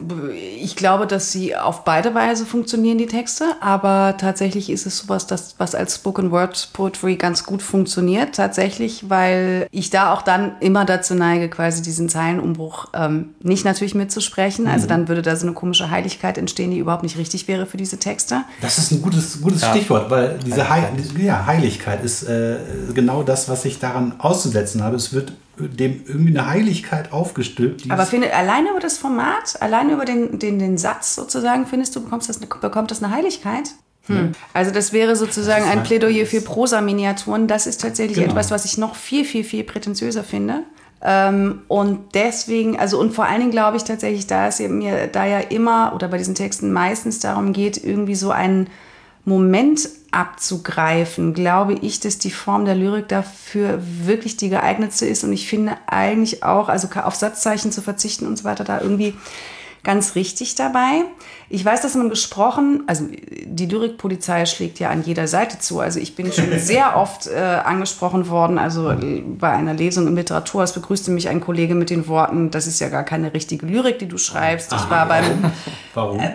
ich 0.58 0.76
glaube, 0.76 1.06
dass 1.06 1.30
sie 1.30 1.54
auf 1.54 1.84
beide 1.84 2.14
Weise 2.14 2.46
funktionieren, 2.46 2.98
die 2.98 3.06
Texte, 3.06 3.44
aber 3.60 4.16
tatsächlich 4.18 4.70
ist 4.70 4.86
es 4.86 4.98
sowas, 4.98 5.26
das, 5.26 5.54
was 5.58 5.74
als 5.74 5.96
Spoken 5.96 6.30
Word 6.30 6.70
Poetry 6.72 7.16
ganz 7.16 7.44
gut 7.44 7.62
funktioniert, 7.62 8.34
tatsächlich, 8.34 9.08
weil 9.08 9.68
ich 9.70 9.90
da 9.90 10.12
auch 10.12 10.22
dann 10.22 10.52
immer 10.60 10.84
dazu 10.84 11.14
neige, 11.14 11.48
quasi 11.48 11.82
diesen 11.82 12.08
Zeilenumbruch 12.08 12.86
ähm, 12.92 13.34
nicht 13.40 13.64
natürlich 13.64 13.94
mitzusprechen. 13.94 14.66
Also 14.66 14.86
mhm. 14.86 14.88
dann 14.88 15.08
würde 15.08 15.22
da 15.22 15.36
so 15.36 15.46
eine 15.46 15.54
komische 15.54 15.90
Heiligkeit 15.90 16.38
entstehen, 16.38 16.70
die 16.70 16.78
überhaupt 16.78 17.02
nicht 17.02 17.18
richtig 17.18 17.46
wäre 17.46 17.66
für 17.66 17.76
diese 17.76 17.98
Texte. 17.98 18.42
Das 18.60 18.78
ist 18.78 18.90
ein 18.90 19.02
gutes, 19.02 19.40
gutes 19.40 19.62
ja. 19.62 19.70
Stichwort, 19.70 20.10
weil 20.10 20.38
diese 20.44 20.68
Heiligkeit, 20.68 21.18
ja, 21.18 21.46
Heiligkeit 21.46 22.04
ist 22.04 22.24
äh, 22.24 22.56
genau 22.94 23.22
das, 23.22 23.48
was 23.48 23.64
ich 23.64 23.78
daran 23.78 24.14
auszusetzen 24.18 24.82
habe. 24.82 24.96
Es 24.96 25.12
wird 25.12 25.32
dem 25.58 26.02
irgendwie 26.06 26.36
eine 26.36 26.48
Heiligkeit 26.48 27.12
aufgestülpt. 27.12 27.90
Aber 27.90 28.06
finde, 28.06 28.34
alleine 28.34 28.70
über 28.70 28.80
das 28.80 28.98
Format, 28.98 29.60
alleine 29.60 29.92
über 29.92 30.04
den, 30.04 30.38
den, 30.38 30.58
den 30.58 30.78
Satz 30.78 31.14
sozusagen, 31.14 31.66
findest 31.66 31.94
du, 31.96 32.02
bekommst 32.02 32.28
das, 32.28 32.38
bekommt 32.38 32.90
das 32.90 33.02
eine 33.02 33.14
Heiligkeit? 33.14 33.70
Hm. 34.06 34.32
Also 34.52 34.70
das 34.70 34.92
wäre 34.92 35.16
sozusagen 35.16 35.64
ein 35.64 35.82
Plädoyer 35.82 36.26
für 36.26 36.40
Prosa-Miniaturen. 36.40 37.46
Das 37.46 37.66
ist 37.66 37.80
tatsächlich 37.80 38.18
genau. 38.18 38.30
etwas, 38.30 38.50
was 38.50 38.64
ich 38.64 38.76
noch 38.76 38.96
viel, 38.96 39.24
viel, 39.24 39.44
viel 39.44 39.64
prätentiöser 39.64 40.24
finde. 40.24 40.64
Ähm, 41.02 41.62
und 41.68 42.14
deswegen, 42.14 42.78
also 42.78 42.98
und 42.98 43.12
vor 43.12 43.26
allen 43.26 43.40
Dingen 43.40 43.50
glaube 43.50 43.76
ich 43.76 43.84
tatsächlich, 43.84 44.26
da 44.26 44.48
es 44.48 44.58
mir 44.58 45.06
da 45.06 45.26
ja 45.26 45.38
immer 45.38 45.92
oder 45.94 46.08
bei 46.08 46.18
diesen 46.18 46.34
Texten 46.34 46.72
meistens 46.72 47.20
darum 47.20 47.52
geht, 47.52 47.82
irgendwie 47.82 48.14
so 48.14 48.30
einen 48.30 48.68
Moment 49.24 49.88
abzugreifen, 50.14 51.34
glaube 51.34 51.74
ich, 51.74 51.98
dass 51.98 52.18
die 52.18 52.30
Form 52.30 52.64
der 52.64 52.76
Lyrik 52.76 53.08
dafür 53.08 53.80
wirklich 53.82 54.36
die 54.36 54.48
geeignetste 54.48 55.06
ist. 55.06 55.24
Und 55.24 55.32
ich 55.32 55.48
finde 55.48 55.76
eigentlich 55.86 56.44
auch, 56.44 56.68
also 56.68 56.88
auf 57.02 57.16
Satzzeichen 57.16 57.72
zu 57.72 57.82
verzichten 57.82 58.26
und 58.26 58.38
so 58.38 58.44
weiter, 58.44 58.62
da 58.62 58.80
irgendwie 58.80 59.14
ganz 59.84 60.14
richtig 60.14 60.54
dabei. 60.54 61.04
Ich 61.50 61.64
weiß, 61.64 61.82
dass 61.82 61.94
man 61.94 62.08
gesprochen, 62.08 62.82
also 62.86 63.04
die 63.44 63.66
Lyrikpolizei 63.66 64.46
schlägt 64.46 64.80
ja 64.80 64.88
an 64.88 65.04
jeder 65.04 65.28
Seite 65.28 65.58
zu. 65.58 65.78
Also 65.78 66.00
ich 66.00 66.16
bin 66.16 66.32
schon 66.32 66.46
sehr 66.58 66.96
oft 66.96 67.26
äh, 67.26 67.38
angesprochen 67.38 68.28
worden, 68.28 68.58
also 68.58 68.90
äh, 68.90 69.22
bei 69.22 69.50
einer 69.50 69.74
Lesung 69.74 70.06
im 70.06 70.16
Literatur, 70.16 70.62
es 70.62 70.72
begrüßte 70.72 71.10
mich 71.10 71.28
ein 71.28 71.40
Kollege 71.40 71.74
mit 71.74 71.90
den 71.90 72.08
Worten, 72.08 72.50
das 72.50 72.66
ist 72.66 72.80
ja 72.80 72.88
gar 72.88 73.04
keine 73.04 73.34
richtige 73.34 73.66
Lyrik, 73.66 73.98
die 73.98 74.08
du 74.08 74.18
schreibst. 74.18 74.72
Ich 74.72 74.90
war 74.90 75.06
beim... 75.06 75.52
Warum? 75.94 76.18
Äh, 76.18 76.32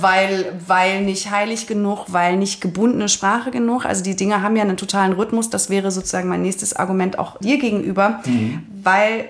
weil, 0.00 0.52
weil 0.66 1.02
nicht 1.02 1.30
heilig 1.30 1.66
genug, 1.66 2.06
weil 2.08 2.36
nicht 2.36 2.60
gebundene 2.60 3.08
Sprache 3.08 3.50
genug. 3.50 3.84
Also 3.84 4.02
die 4.02 4.16
Dinge 4.16 4.42
haben 4.42 4.56
ja 4.56 4.62
einen 4.62 4.76
totalen 4.76 5.12
Rhythmus. 5.12 5.50
Das 5.50 5.70
wäre 5.70 5.90
sozusagen 5.90 6.28
mein 6.28 6.42
nächstes 6.42 6.74
Argument 6.74 7.18
auch 7.18 7.38
dir 7.38 7.58
gegenüber, 7.58 8.20
mhm. 8.24 8.66
weil 8.82 9.28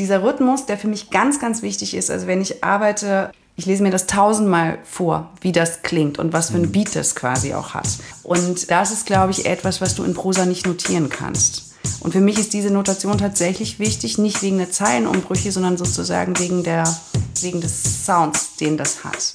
dieser 0.00 0.22
Rhythmus, 0.22 0.66
der 0.66 0.78
für 0.78 0.88
mich 0.88 1.10
ganz, 1.10 1.38
ganz 1.38 1.62
wichtig 1.62 1.94
ist, 1.94 2.10
also 2.10 2.26
wenn 2.26 2.40
ich 2.40 2.64
arbeite, 2.64 3.30
ich 3.56 3.66
lese 3.66 3.82
mir 3.82 3.90
das 3.90 4.06
tausendmal 4.06 4.78
vor, 4.82 5.30
wie 5.42 5.52
das 5.52 5.82
klingt 5.82 6.18
und 6.18 6.32
was 6.32 6.50
für 6.50 6.56
ein 6.56 6.62
mhm. 6.62 6.72
Beat 6.72 6.96
das 6.96 7.14
quasi 7.14 7.52
auch 7.52 7.74
hat. 7.74 7.88
Und 8.22 8.70
das 8.70 8.90
ist, 8.90 9.04
glaube 9.04 9.30
ich, 9.30 9.44
etwas, 9.44 9.80
was 9.80 9.94
du 9.94 10.02
in 10.02 10.14
Prosa 10.14 10.46
nicht 10.46 10.66
notieren 10.66 11.10
kannst. 11.10 11.74
Und 12.00 12.12
für 12.12 12.20
mich 12.20 12.38
ist 12.38 12.54
diese 12.54 12.70
Notation 12.70 13.18
tatsächlich 13.18 13.78
wichtig, 13.78 14.16
nicht 14.16 14.42
wegen 14.42 14.56
der 14.56 14.70
Zeilenumbrüche, 14.70 15.52
sondern 15.52 15.76
sozusagen 15.76 16.38
wegen, 16.38 16.64
der, 16.64 16.84
wegen 17.42 17.60
des 17.60 18.06
Sounds, 18.06 18.56
den 18.56 18.78
das 18.78 19.04
hat. 19.04 19.32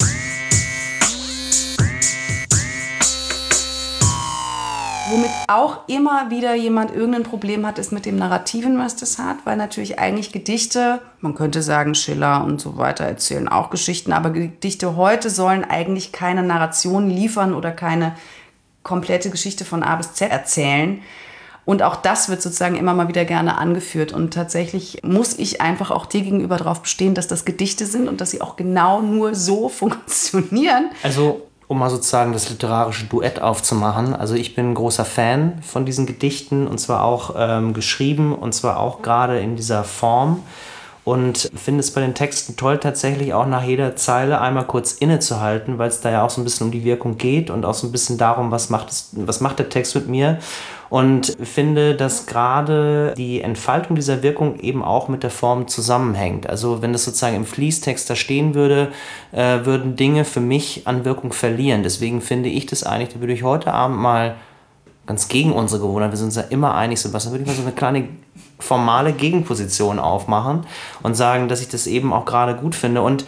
Womit 5.08 5.30
auch 5.46 5.86
immer 5.86 6.30
wieder 6.30 6.56
jemand 6.56 6.92
irgendein 6.92 7.22
Problem 7.22 7.64
hat, 7.64 7.78
ist 7.78 7.92
mit 7.92 8.06
dem 8.06 8.16
Narrativen, 8.16 8.76
was 8.76 8.96
das 8.96 9.18
hat, 9.18 9.36
weil 9.44 9.56
natürlich 9.56 10.00
eigentlich 10.00 10.32
Gedichte, 10.32 11.00
man 11.20 11.36
könnte 11.36 11.62
sagen 11.62 11.94
Schiller 11.94 12.42
und 12.42 12.60
so 12.60 12.76
weiter 12.76 13.04
erzählen 13.04 13.46
auch 13.46 13.70
Geschichten, 13.70 14.12
aber 14.12 14.30
Gedichte 14.30 14.96
heute 14.96 15.30
sollen 15.30 15.64
eigentlich 15.64 16.10
keine 16.10 16.42
Narration 16.42 17.08
liefern 17.08 17.54
oder 17.54 17.70
keine 17.70 18.16
komplette 18.82 19.30
Geschichte 19.30 19.64
von 19.64 19.84
A 19.84 19.94
bis 19.94 20.14
Z 20.14 20.32
erzählen. 20.32 21.00
Und 21.64 21.82
auch 21.82 21.96
das 21.96 22.28
wird 22.28 22.42
sozusagen 22.42 22.76
immer 22.76 22.94
mal 22.94 23.08
wieder 23.08 23.24
gerne 23.24 23.58
angeführt. 23.58 24.12
Und 24.12 24.32
tatsächlich 24.34 25.00
muss 25.02 25.36
ich 25.36 25.60
einfach 25.60 25.90
auch 25.90 26.06
dir 26.06 26.22
gegenüber 26.22 26.56
darauf 26.56 26.82
bestehen, 26.82 27.14
dass 27.14 27.26
das 27.26 27.44
Gedichte 27.44 27.86
sind 27.86 28.08
und 28.08 28.20
dass 28.20 28.30
sie 28.30 28.40
auch 28.40 28.54
genau 28.54 29.02
nur 29.02 29.34
so 29.34 29.68
funktionieren. 29.68 30.90
Also 31.02 31.42
um 31.68 31.78
mal 31.78 31.90
sozusagen 31.90 32.32
das 32.32 32.48
literarische 32.48 33.06
Duett 33.06 33.40
aufzumachen. 33.40 34.14
Also 34.14 34.34
ich 34.34 34.54
bin 34.54 34.70
ein 34.70 34.74
großer 34.74 35.04
Fan 35.04 35.60
von 35.62 35.84
diesen 35.84 36.06
Gedichten 36.06 36.66
und 36.66 36.78
zwar 36.78 37.04
auch 37.04 37.34
ähm, 37.36 37.74
geschrieben 37.74 38.34
und 38.34 38.54
zwar 38.54 38.78
auch 38.78 39.02
gerade 39.02 39.40
in 39.40 39.56
dieser 39.56 39.84
Form 39.84 40.42
und 41.06 41.50
finde 41.54 41.80
es 41.80 41.92
bei 41.92 42.00
den 42.00 42.14
Texten 42.14 42.56
toll, 42.56 42.78
tatsächlich 42.78 43.32
auch 43.32 43.46
nach 43.46 43.62
jeder 43.62 43.94
Zeile 43.94 44.40
einmal 44.40 44.64
kurz 44.64 44.90
innezuhalten, 44.92 45.78
weil 45.78 45.88
es 45.88 46.00
da 46.00 46.10
ja 46.10 46.24
auch 46.24 46.30
so 46.30 46.40
ein 46.40 46.44
bisschen 46.44 46.66
um 46.66 46.72
die 46.72 46.82
Wirkung 46.82 47.16
geht 47.16 47.48
und 47.48 47.64
auch 47.64 47.74
so 47.74 47.86
ein 47.86 47.92
bisschen 47.92 48.18
darum, 48.18 48.50
was 48.50 48.70
macht, 48.70 48.90
es, 48.90 49.10
was 49.12 49.40
macht 49.40 49.60
der 49.60 49.68
Text 49.68 49.94
mit 49.94 50.08
mir. 50.08 50.38
Und 50.88 51.36
finde, 51.42 51.94
dass 51.94 52.26
gerade 52.26 53.14
die 53.16 53.40
Entfaltung 53.40 53.96
dieser 53.96 54.22
Wirkung 54.22 54.60
eben 54.60 54.84
auch 54.84 55.08
mit 55.08 55.22
der 55.22 55.30
Form 55.30 55.66
zusammenhängt. 55.66 56.48
Also 56.48 56.82
wenn 56.82 56.92
das 56.92 57.04
sozusagen 57.04 57.36
im 57.36 57.44
Fließtext 57.44 58.08
da 58.08 58.14
stehen 58.14 58.54
würde, 58.54 58.92
äh, 59.32 59.64
würden 59.64 59.96
Dinge 59.96 60.24
für 60.24 60.40
mich 60.40 60.86
an 60.86 61.04
Wirkung 61.04 61.32
verlieren. 61.32 61.82
Deswegen 61.82 62.20
finde 62.20 62.48
ich 62.48 62.66
das 62.66 62.84
eigentlich, 62.84 63.14
da 63.14 63.20
würde 63.20 63.32
ich 63.32 63.42
heute 63.42 63.72
Abend 63.72 63.98
mal 63.98 64.36
ganz 65.06 65.28
gegen 65.28 65.52
unsere 65.52 65.80
Gewohnheit, 65.80 66.10
wir 66.10 66.16
sind 66.16 66.26
uns 66.26 66.36
ja 66.36 66.42
immer 66.50 66.74
einig, 66.74 67.00
Sebastian, 67.00 67.32
würde 67.32 67.44
ich 67.44 67.48
mal 67.48 67.54
so 67.54 67.62
eine 67.62 67.72
kleine 67.72 68.08
formale 68.58 69.12
Gegenposition 69.12 69.98
aufmachen 69.98 70.66
und 71.02 71.14
sagen, 71.14 71.48
dass 71.48 71.60
ich 71.60 71.68
das 71.68 71.86
eben 71.86 72.12
auch 72.12 72.24
gerade 72.24 72.54
gut 72.54 72.74
finde. 72.74 73.02
Und 73.02 73.24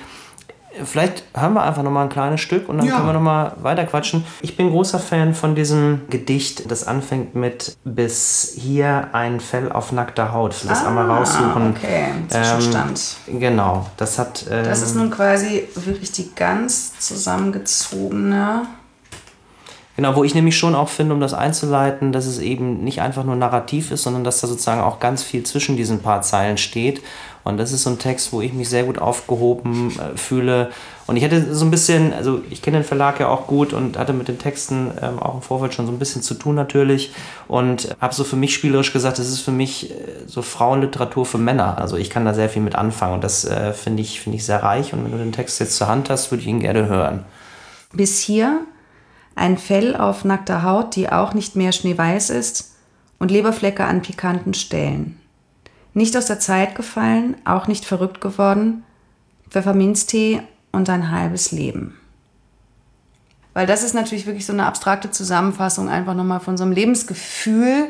vielleicht 0.84 1.24
hören 1.34 1.54
wir 1.54 1.62
einfach 1.62 1.82
nochmal 1.82 2.04
ein 2.04 2.08
kleines 2.08 2.40
Stück 2.40 2.68
und 2.68 2.78
dann 2.78 2.86
ja. 2.86 2.94
können 2.94 3.06
wir 3.06 3.12
nochmal 3.12 3.52
weiter 3.62 3.84
quatschen. 3.84 4.24
Ich 4.40 4.56
bin 4.56 4.70
großer 4.70 4.98
Fan 4.98 5.34
von 5.34 5.54
diesem 5.54 6.02
Gedicht, 6.10 6.70
das 6.70 6.86
anfängt 6.86 7.34
mit 7.34 7.76
bis 7.84 8.54
hier 8.58 9.08
ein 9.12 9.40
Fell 9.40 9.70
auf 9.72 9.92
nackter 9.92 10.32
Haut. 10.32 10.54
Das 10.68 10.84
ah, 10.84 10.88
einmal 10.88 11.10
raussuchen. 11.10 11.74
Okay, 11.76 12.06
Zwischenstand. 12.28 13.16
Ähm, 13.26 13.40
genau, 13.40 13.86
das 13.96 14.18
hat. 14.18 14.46
Ähm, 14.50 14.64
das 14.64 14.82
ist 14.82 14.94
nun 14.94 15.10
quasi 15.10 15.68
wirklich 15.74 16.12
die 16.12 16.34
ganz 16.34 16.98
zusammengezogene 16.98 18.66
Genau, 19.98 20.14
wo 20.14 20.22
ich 20.22 20.32
nämlich 20.32 20.56
schon 20.56 20.76
auch 20.76 20.88
finde, 20.88 21.12
um 21.12 21.20
das 21.20 21.34
einzuleiten, 21.34 22.12
dass 22.12 22.24
es 22.24 22.38
eben 22.38 22.84
nicht 22.84 23.00
einfach 23.00 23.24
nur 23.24 23.34
narrativ 23.34 23.90
ist, 23.90 24.04
sondern 24.04 24.22
dass 24.22 24.40
da 24.40 24.46
sozusagen 24.46 24.80
auch 24.80 25.00
ganz 25.00 25.24
viel 25.24 25.42
zwischen 25.42 25.76
diesen 25.76 26.02
paar 26.02 26.22
Zeilen 26.22 26.56
steht. 26.56 27.02
Und 27.48 27.56
das 27.56 27.72
ist 27.72 27.82
so 27.82 27.90
ein 27.90 27.98
Text, 27.98 28.32
wo 28.32 28.40
ich 28.40 28.52
mich 28.52 28.68
sehr 28.68 28.84
gut 28.84 28.98
aufgehoben 28.98 29.98
äh, 29.98 30.16
fühle. 30.16 30.70
Und 31.06 31.16
ich 31.16 31.22
hätte 31.22 31.54
so 31.54 31.64
ein 31.64 31.70
bisschen, 31.70 32.12
also 32.12 32.42
ich 32.50 32.60
kenne 32.60 32.78
den 32.78 32.84
Verlag 32.84 33.18
ja 33.18 33.28
auch 33.28 33.46
gut 33.46 33.72
und 33.72 33.98
hatte 33.98 34.12
mit 34.12 34.28
den 34.28 34.38
Texten 34.38 34.90
ähm, 35.00 35.18
auch 35.18 35.36
im 35.36 35.42
Vorfeld 35.42 35.72
schon 35.72 35.86
so 35.86 35.92
ein 35.92 35.98
bisschen 35.98 36.20
zu 36.20 36.34
tun 36.34 36.54
natürlich. 36.54 37.12
Und 37.48 37.96
habe 38.00 38.14
so 38.14 38.24
für 38.24 38.36
mich 38.36 38.52
spielerisch 38.52 38.92
gesagt, 38.92 39.18
das 39.18 39.28
ist 39.28 39.40
für 39.40 39.50
mich 39.50 39.90
äh, 39.90 39.94
so 40.26 40.42
Frauenliteratur 40.42 41.24
für 41.24 41.38
Männer. 41.38 41.78
Also 41.78 41.96
ich 41.96 42.10
kann 42.10 42.26
da 42.26 42.34
sehr 42.34 42.50
viel 42.50 42.62
mit 42.62 42.74
anfangen 42.74 43.14
und 43.14 43.24
das 43.24 43.44
äh, 43.44 43.72
finde 43.72 44.02
ich, 44.02 44.20
find 44.20 44.36
ich 44.36 44.44
sehr 44.44 44.62
reich. 44.62 44.92
Und 44.92 45.04
wenn 45.04 45.12
du 45.12 45.18
den 45.18 45.32
Text 45.32 45.58
jetzt 45.60 45.76
zur 45.76 45.88
Hand 45.88 46.10
hast, 46.10 46.30
würde 46.30 46.42
ich 46.42 46.48
ihn 46.48 46.60
gerne 46.60 46.86
hören. 46.86 47.24
Bis 47.92 48.18
hier 48.18 48.60
ein 49.34 49.56
Fell 49.56 49.96
auf 49.96 50.24
nackter 50.24 50.62
Haut, 50.62 50.96
die 50.96 51.08
auch 51.10 51.32
nicht 51.32 51.56
mehr 51.56 51.72
schneeweiß 51.72 52.30
ist, 52.30 52.74
und 53.18 53.30
Leberflecke 53.30 53.84
an 53.84 54.02
pikanten 54.02 54.54
Stellen. 54.54 55.18
Nicht 55.98 56.16
aus 56.16 56.26
der 56.26 56.38
Zeit 56.38 56.76
gefallen, 56.76 57.34
auch 57.44 57.66
nicht 57.66 57.84
verrückt 57.84 58.20
geworden, 58.20 58.84
Pfefferminztee 59.50 60.42
und 60.70 60.88
ein 60.88 61.10
halbes 61.10 61.50
Leben. 61.50 61.98
Weil 63.52 63.66
das 63.66 63.82
ist 63.82 63.94
natürlich 63.94 64.24
wirklich 64.24 64.46
so 64.46 64.52
eine 64.52 64.66
abstrakte 64.66 65.10
Zusammenfassung 65.10 65.88
einfach 65.88 66.14
nochmal 66.14 66.38
von 66.38 66.56
so 66.56 66.62
einem 66.62 66.70
Lebensgefühl 66.70 67.86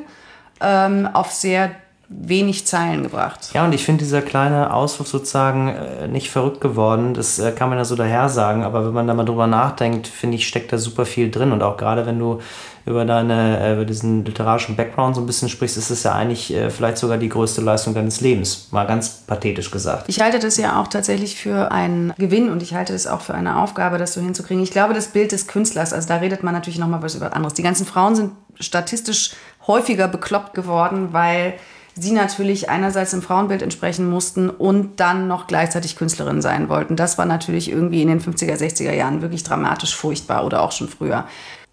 ähm, 0.62 1.06
auf 1.12 1.32
sehr 1.32 1.70
wenig 2.10 2.66
Zeilen 2.66 3.02
gebracht. 3.02 3.50
Ja, 3.52 3.66
und 3.66 3.74
ich 3.74 3.84
finde 3.84 4.02
dieser 4.02 4.22
kleine 4.22 4.72
Auswurf 4.72 5.08
sozusagen 5.08 5.68
äh, 5.68 6.08
nicht 6.08 6.30
verrückt 6.30 6.60
geworden. 6.60 7.12
Das 7.12 7.38
äh, 7.38 7.52
kann 7.52 7.68
man 7.68 7.76
ja 7.76 7.84
so 7.84 7.96
daher 7.96 8.30
sagen, 8.30 8.64
aber 8.64 8.86
wenn 8.86 8.94
man 8.94 9.06
da 9.06 9.12
mal 9.12 9.24
drüber 9.24 9.46
nachdenkt, 9.46 10.06
finde 10.06 10.36
ich, 10.36 10.48
steckt 10.48 10.72
da 10.72 10.78
super 10.78 11.04
viel 11.04 11.30
drin. 11.30 11.52
Und 11.52 11.62
auch 11.62 11.76
gerade 11.76 12.06
wenn 12.06 12.18
du 12.18 12.40
über 12.86 13.04
deine, 13.04 13.60
äh, 13.60 13.74
über 13.74 13.84
diesen 13.84 14.24
literarischen 14.24 14.74
Background 14.74 15.16
so 15.16 15.20
ein 15.20 15.26
bisschen 15.26 15.50
sprichst, 15.50 15.76
ist 15.76 15.90
es 15.90 16.02
ja 16.02 16.14
eigentlich 16.14 16.50
äh, 16.54 16.70
vielleicht 16.70 16.96
sogar 16.96 17.18
die 17.18 17.28
größte 17.28 17.60
Leistung 17.60 17.92
deines 17.92 18.22
Lebens. 18.22 18.68
Mal 18.70 18.86
ganz 18.86 19.10
pathetisch 19.26 19.70
gesagt. 19.70 20.04
Ich 20.08 20.22
halte 20.22 20.38
das 20.38 20.56
ja 20.56 20.80
auch 20.80 20.88
tatsächlich 20.88 21.36
für 21.36 21.70
einen 21.70 22.14
Gewinn 22.16 22.48
und 22.48 22.62
ich 22.62 22.72
halte 22.72 22.94
es 22.94 23.06
auch 23.06 23.20
für 23.20 23.34
eine 23.34 23.60
Aufgabe, 23.60 23.98
das 23.98 24.14
so 24.14 24.22
hinzukriegen. 24.22 24.62
Ich 24.62 24.70
glaube, 24.70 24.94
das 24.94 25.08
Bild 25.08 25.32
des 25.32 25.46
Künstlers, 25.46 25.92
also 25.92 26.08
da 26.08 26.16
redet 26.16 26.42
man 26.42 26.54
natürlich 26.54 26.78
nochmal 26.78 27.02
was 27.02 27.14
über 27.14 27.36
anderes. 27.36 27.52
Die 27.52 27.62
ganzen 27.62 27.84
Frauen 27.84 28.16
sind 28.16 28.32
statistisch 28.58 29.32
häufiger 29.66 30.08
bekloppt 30.08 30.54
geworden, 30.54 31.08
weil 31.12 31.54
sie 32.00 32.12
natürlich 32.12 32.70
einerseits 32.70 33.12
im 33.12 33.22
Frauenbild 33.22 33.62
entsprechen 33.62 34.08
mussten 34.08 34.50
und 34.50 35.00
dann 35.00 35.28
noch 35.28 35.46
gleichzeitig 35.46 35.96
Künstlerin 35.96 36.42
sein 36.42 36.68
wollten. 36.68 36.96
Das 36.96 37.18
war 37.18 37.26
natürlich 37.26 37.70
irgendwie 37.70 38.02
in 38.02 38.08
den 38.08 38.20
50er, 38.20 38.56
60er 38.56 38.92
Jahren 38.92 39.22
wirklich 39.22 39.42
dramatisch 39.42 39.96
furchtbar 39.96 40.44
oder 40.44 40.62
auch 40.62 40.72
schon 40.72 40.88
früher. 40.88 41.24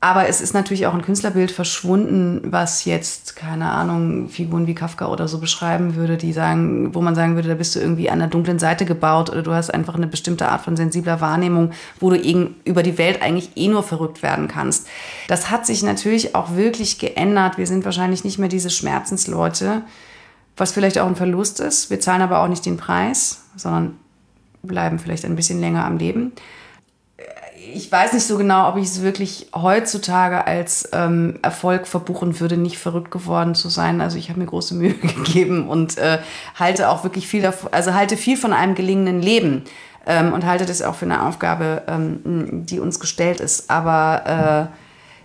Aber 0.05 0.27
es 0.27 0.39
ist 0.39 0.53
natürlich 0.53 0.85
auch 0.85 0.93
ein 0.93 1.01
Künstlerbild 1.01 1.51
verschwunden, 1.51 2.41
was 2.51 2.85
jetzt, 2.85 3.35
keine 3.35 3.71
Ahnung, 3.71 4.29
Figuren 4.29 4.67
wie 4.67 4.75
Kafka 4.75 5.07
oder 5.07 5.27
so 5.27 5.39
beschreiben 5.39 5.95
würde, 5.95 6.15
die 6.15 6.31
sagen, 6.31 6.93
wo 6.93 7.01
man 7.01 7.15
sagen 7.15 7.33
würde, 7.33 7.47
da 7.47 7.55
bist 7.55 7.75
du 7.75 7.79
irgendwie 7.79 8.11
an 8.11 8.19
der 8.19 8.27
dunklen 8.27 8.59
Seite 8.59 8.85
gebaut 8.85 9.31
oder 9.31 9.41
du 9.41 9.51
hast 9.51 9.73
einfach 9.73 9.95
eine 9.95 10.05
bestimmte 10.05 10.47
Art 10.49 10.61
von 10.61 10.75
sensibler 10.75 11.21
Wahrnehmung, 11.21 11.71
wo 11.99 12.11
du 12.11 12.21
eben 12.21 12.55
über 12.65 12.83
die 12.83 12.99
Welt 12.99 13.23
eigentlich 13.23 13.49
eh 13.55 13.67
nur 13.67 13.81
verrückt 13.81 14.21
werden 14.21 14.47
kannst. 14.47 14.85
Das 15.27 15.49
hat 15.49 15.65
sich 15.65 15.81
natürlich 15.81 16.35
auch 16.35 16.55
wirklich 16.55 16.99
geändert. 16.99 17.57
Wir 17.57 17.65
sind 17.65 17.83
wahrscheinlich 17.83 18.23
nicht 18.23 18.37
mehr 18.37 18.49
diese 18.49 18.69
Schmerzensleute, 18.69 19.81
was 20.57 20.71
vielleicht 20.71 20.97
auch 20.99 21.07
ein 21.07 21.15
Verlust 21.15 21.59
ist. 21.59 21.89
Wir 21.89 21.99
zahlen 21.99 22.21
aber 22.21 22.39
auch 22.41 22.47
nicht 22.47 22.65
den 22.65 22.77
Preis, 22.77 23.43
sondern 23.55 23.97
bleiben 24.63 24.99
vielleicht 24.99 25.25
ein 25.25 25.35
bisschen 25.35 25.59
länger 25.59 25.85
am 25.85 25.97
Leben. 25.97 26.33
Ich 27.73 27.91
weiß 27.91 28.13
nicht 28.13 28.25
so 28.25 28.37
genau, 28.37 28.69
ob 28.69 28.77
ich 28.77 28.85
es 28.85 29.01
wirklich 29.01 29.47
heutzutage 29.53 30.45
als 30.45 30.89
ähm, 30.93 31.39
Erfolg 31.41 31.87
verbuchen 31.87 32.39
würde, 32.39 32.57
nicht 32.57 32.77
verrückt 32.77 33.11
geworden 33.11 33.55
zu 33.55 33.69
sein. 33.69 34.01
Also 34.01 34.17
ich 34.17 34.29
habe 34.29 34.39
mir 34.39 34.45
große 34.45 34.75
Mühe 34.75 34.93
gegeben 34.93 35.67
und 35.67 35.97
äh, 35.97 36.19
halte 36.57 36.89
auch 36.89 37.03
wirklich 37.03 37.27
viel, 37.27 37.41
davon, 37.41 37.73
also 37.73 37.93
halte 37.93 38.17
viel 38.17 38.37
von 38.37 38.53
einem 38.53 38.75
gelingenden 38.75 39.21
Leben 39.21 39.63
ähm, 40.05 40.31
und 40.31 40.45
halte 40.45 40.65
das 40.65 40.81
auch 40.81 40.95
für 40.95 41.05
eine 41.05 41.25
Aufgabe, 41.25 41.83
ähm, 41.87 42.65
die 42.65 42.79
uns 42.79 42.99
gestellt 42.99 43.39
ist. 43.39 43.69
Aber 43.69 44.69
äh, 44.71 44.75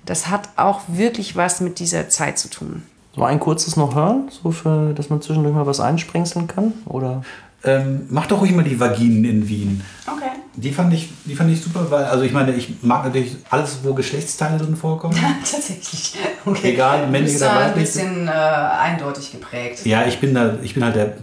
das 0.07 0.29
hat 0.29 0.49
auch 0.57 0.81
wirklich 0.89 1.37
was 1.37 1.61
mit 1.61 1.79
dieser 1.79 2.09
Zeit 2.09 2.39
zu 2.39 2.49
tun. 2.49 2.83
So 3.15 3.25
ein 3.25 3.41
kurzes 3.41 3.77
noch 3.77 3.95
hören, 3.95 4.31
so 4.31 4.51
für, 4.53 4.93
dass 4.95 5.11
man 5.11 5.21
zwischendurch 5.21 5.55
mal 5.55 5.67
was 5.67 5.81
einsprengseln 5.81 6.47
kann? 6.47 6.73
Oder? 6.87 7.23
Ähm, 7.63 8.07
mach 8.09 8.27
doch 8.27 8.41
ruhig 8.41 8.53
mal 8.53 8.65
die 8.65 8.79
Vaginen 8.79 9.25
in 9.25 9.49
Wien. 9.49 9.83
Okay. 10.07 10.31
Die 10.55 10.73
fand 10.73 10.93
ich, 10.95 11.11
die 11.25 11.35
fand 11.35 11.51
ich 11.51 11.61
super, 11.61 11.87
weil, 11.91 12.05
also 12.05 12.25
ich 12.25 12.33
meine, 12.33 12.53
ich 12.53 12.83
mag 12.83 13.05
natürlich 13.05 13.37
alles, 13.51 13.79
wo 13.83 13.93
Geschlechtsteile 13.95 14.59
drin 14.59 14.77
vorkommen. 14.77 15.17
Tatsächlich. 15.41 16.15
Okay. 16.45 16.73
Egal, 16.73 17.07
männlich 17.09 17.37
oder 17.37 17.47
da 17.47 17.53
ein 17.53 17.71
weiblich. 17.71 17.85
bisschen 17.85 18.29
äh, 18.29 18.31
eindeutig 18.31 19.33
geprägt. 19.33 19.85
Ja, 19.85 20.07
ich 20.07 20.19
bin 20.21 20.35
da, 20.35 20.55
ich 20.63 20.75
bin 20.75 20.85
halt 20.85 20.97
der, 20.97 21.15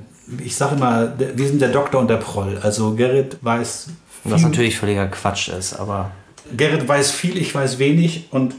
ich 0.43 0.55
sage 0.55 0.75
immer, 0.75 1.07
der, 1.07 1.37
wir 1.37 1.47
sind 1.47 1.61
der 1.61 1.69
Doktor 1.69 1.99
und 1.99 2.09
der 2.09 2.17
Proll. 2.17 2.59
Also 2.61 2.93
Gerrit 2.93 3.37
weiß 3.41 3.87
Was 4.25 4.41
viel, 4.41 4.49
natürlich 4.49 4.77
völliger 4.77 5.07
Quatsch 5.07 5.49
ist, 5.49 5.73
aber 5.73 6.11
Gerrit 6.55 6.87
weiß 6.87 7.11
viel, 7.11 7.37
ich 7.37 7.53
weiß 7.53 7.79
wenig 7.79 8.27
und 8.31 8.55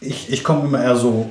ich, 0.00 0.30
ich 0.32 0.44
komme 0.44 0.64
immer 0.64 0.82
eher 0.82 0.96
so, 0.96 1.28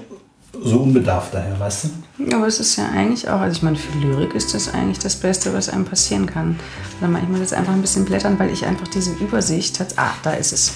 so 0.63 0.79
unbedarft 0.79 1.33
daher, 1.33 1.59
weißt 1.59 1.85
du? 1.85 2.35
Aber 2.35 2.47
es 2.47 2.59
ist 2.59 2.75
ja 2.77 2.85
eigentlich 2.89 3.29
auch, 3.29 3.39
also 3.41 3.55
ich 3.57 3.61
meine, 3.63 3.75
für 3.75 3.97
Lyrik 3.97 4.33
ist 4.35 4.53
das 4.53 4.73
eigentlich 4.73 4.99
das 4.99 5.15
Beste, 5.15 5.53
was 5.53 5.69
einem 5.69 5.85
passieren 5.85 6.25
kann. 6.25 6.59
Dann 7.01 7.11
mache 7.11 7.23
ich 7.23 7.29
mal 7.29 7.39
jetzt 7.41 7.53
einfach 7.53 7.73
ein 7.73 7.81
bisschen 7.81 8.05
blättern, 8.05 8.39
weil 8.39 8.49
ich 8.51 8.65
einfach 8.65 8.87
diese 8.87 9.11
Übersicht 9.13 9.79
hat. 9.79 9.89
Ah, 9.97 10.11
da 10.23 10.31
ist 10.31 10.53
es. 10.53 10.73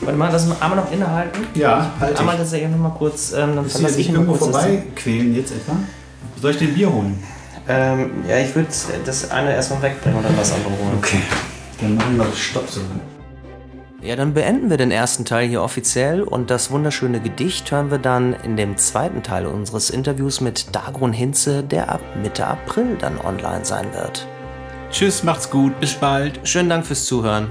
Warte 0.00 0.18
mal, 0.18 0.30
lass 0.32 0.44
uns 0.46 0.60
einmal 0.60 0.78
noch 0.78 0.90
innehalten. 0.92 1.46
Ja, 1.54 1.92
halt 2.00 2.18
Einmal 2.18 2.36
das 2.36 2.52
ja 2.52 2.68
noch 2.68 2.78
mal 2.78 2.90
kurz, 2.90 3.32
ähm, 3.32 3.54
dann 3.54 3.64
Willst 3.64 3.78
du 3.78 3.84
dich 3.86 3.98
ich 3.98 4.08
noch 4.08 4.14
irgendwo 4.22 4.32
kurz 4.36 4.52
das- 4.52 4.62
vorbeiquälen 4.64 5.34
jetzt 5.34 5.52
etwa? 5.52 5.76
Soll 6.42 6.50
ich 6.50 6.58
dir 6.58 6.68
ein 6.68 6.74
Bier 6.74 6.92
holen? 6.92 7.22
Ähm, 7.68 8.10
ja, 8.28 8.38
ich 8.38 8.54
würde 8.54 8.68
das 9.06 9.30
eine 9.30 9.54
erstmal 9.54 9.80
wegbringen 9.82 10.18
und 10.18 10.24
dann 10.24 10.36
das 10.36 10.52
andere 10.52 10.70
holen. 10.72 10.98
Okay. 10.98 11.22
Dann 11.80 11.94
machen 11.96 12.16
wir 12.18 12.26
Stopp 12.36 12.68
so. 12.68 12.80
Ja, 14.04 14.16
dann 14.16 14.34
beenden 14.34 14.68
wir 14.68 14.76
den 14.76 14.90
ersten 14.90 15.24
Teil 15.24 15.48
hier 15.48 15.62
offiziell 15.62 16.22
und 16.22 16.50
das 16.50 16.70
wunderschöne 16.70 17.20
Gedicht 17.20 17.70
hören 17.72 17.90
wir 17.90 17.96
dann 17.96 18.34
in 18.44 18.54
dem 18.54 18.76
zweiten 18.76 19.22
Teil 19.22 19.46
unseres 19.46 19.88
Interviews 19.88 20.42
mit 20.42 20.76
Dagrun 20.76 21.14
Hinze, 21.14 21.62
der 21.62 21.88
ab 21.88 22.02
Mitte 22.22 22.46
April 22.46 22.98
dann 23.00 23.18
online 23.18 23.64
sein 23.64 23.86
wird. 23.94 24.28
Tschüss, 24.90 25.22
macht's 25.22 25.48
gut, 25.48 25.80
bis 25.80 25.94
bald. 25.94 26.38
Schönen 26.46 26.68
Dank 26.68 26.84
fürs 26.84 27.06
Zuhören. 27.06 27.50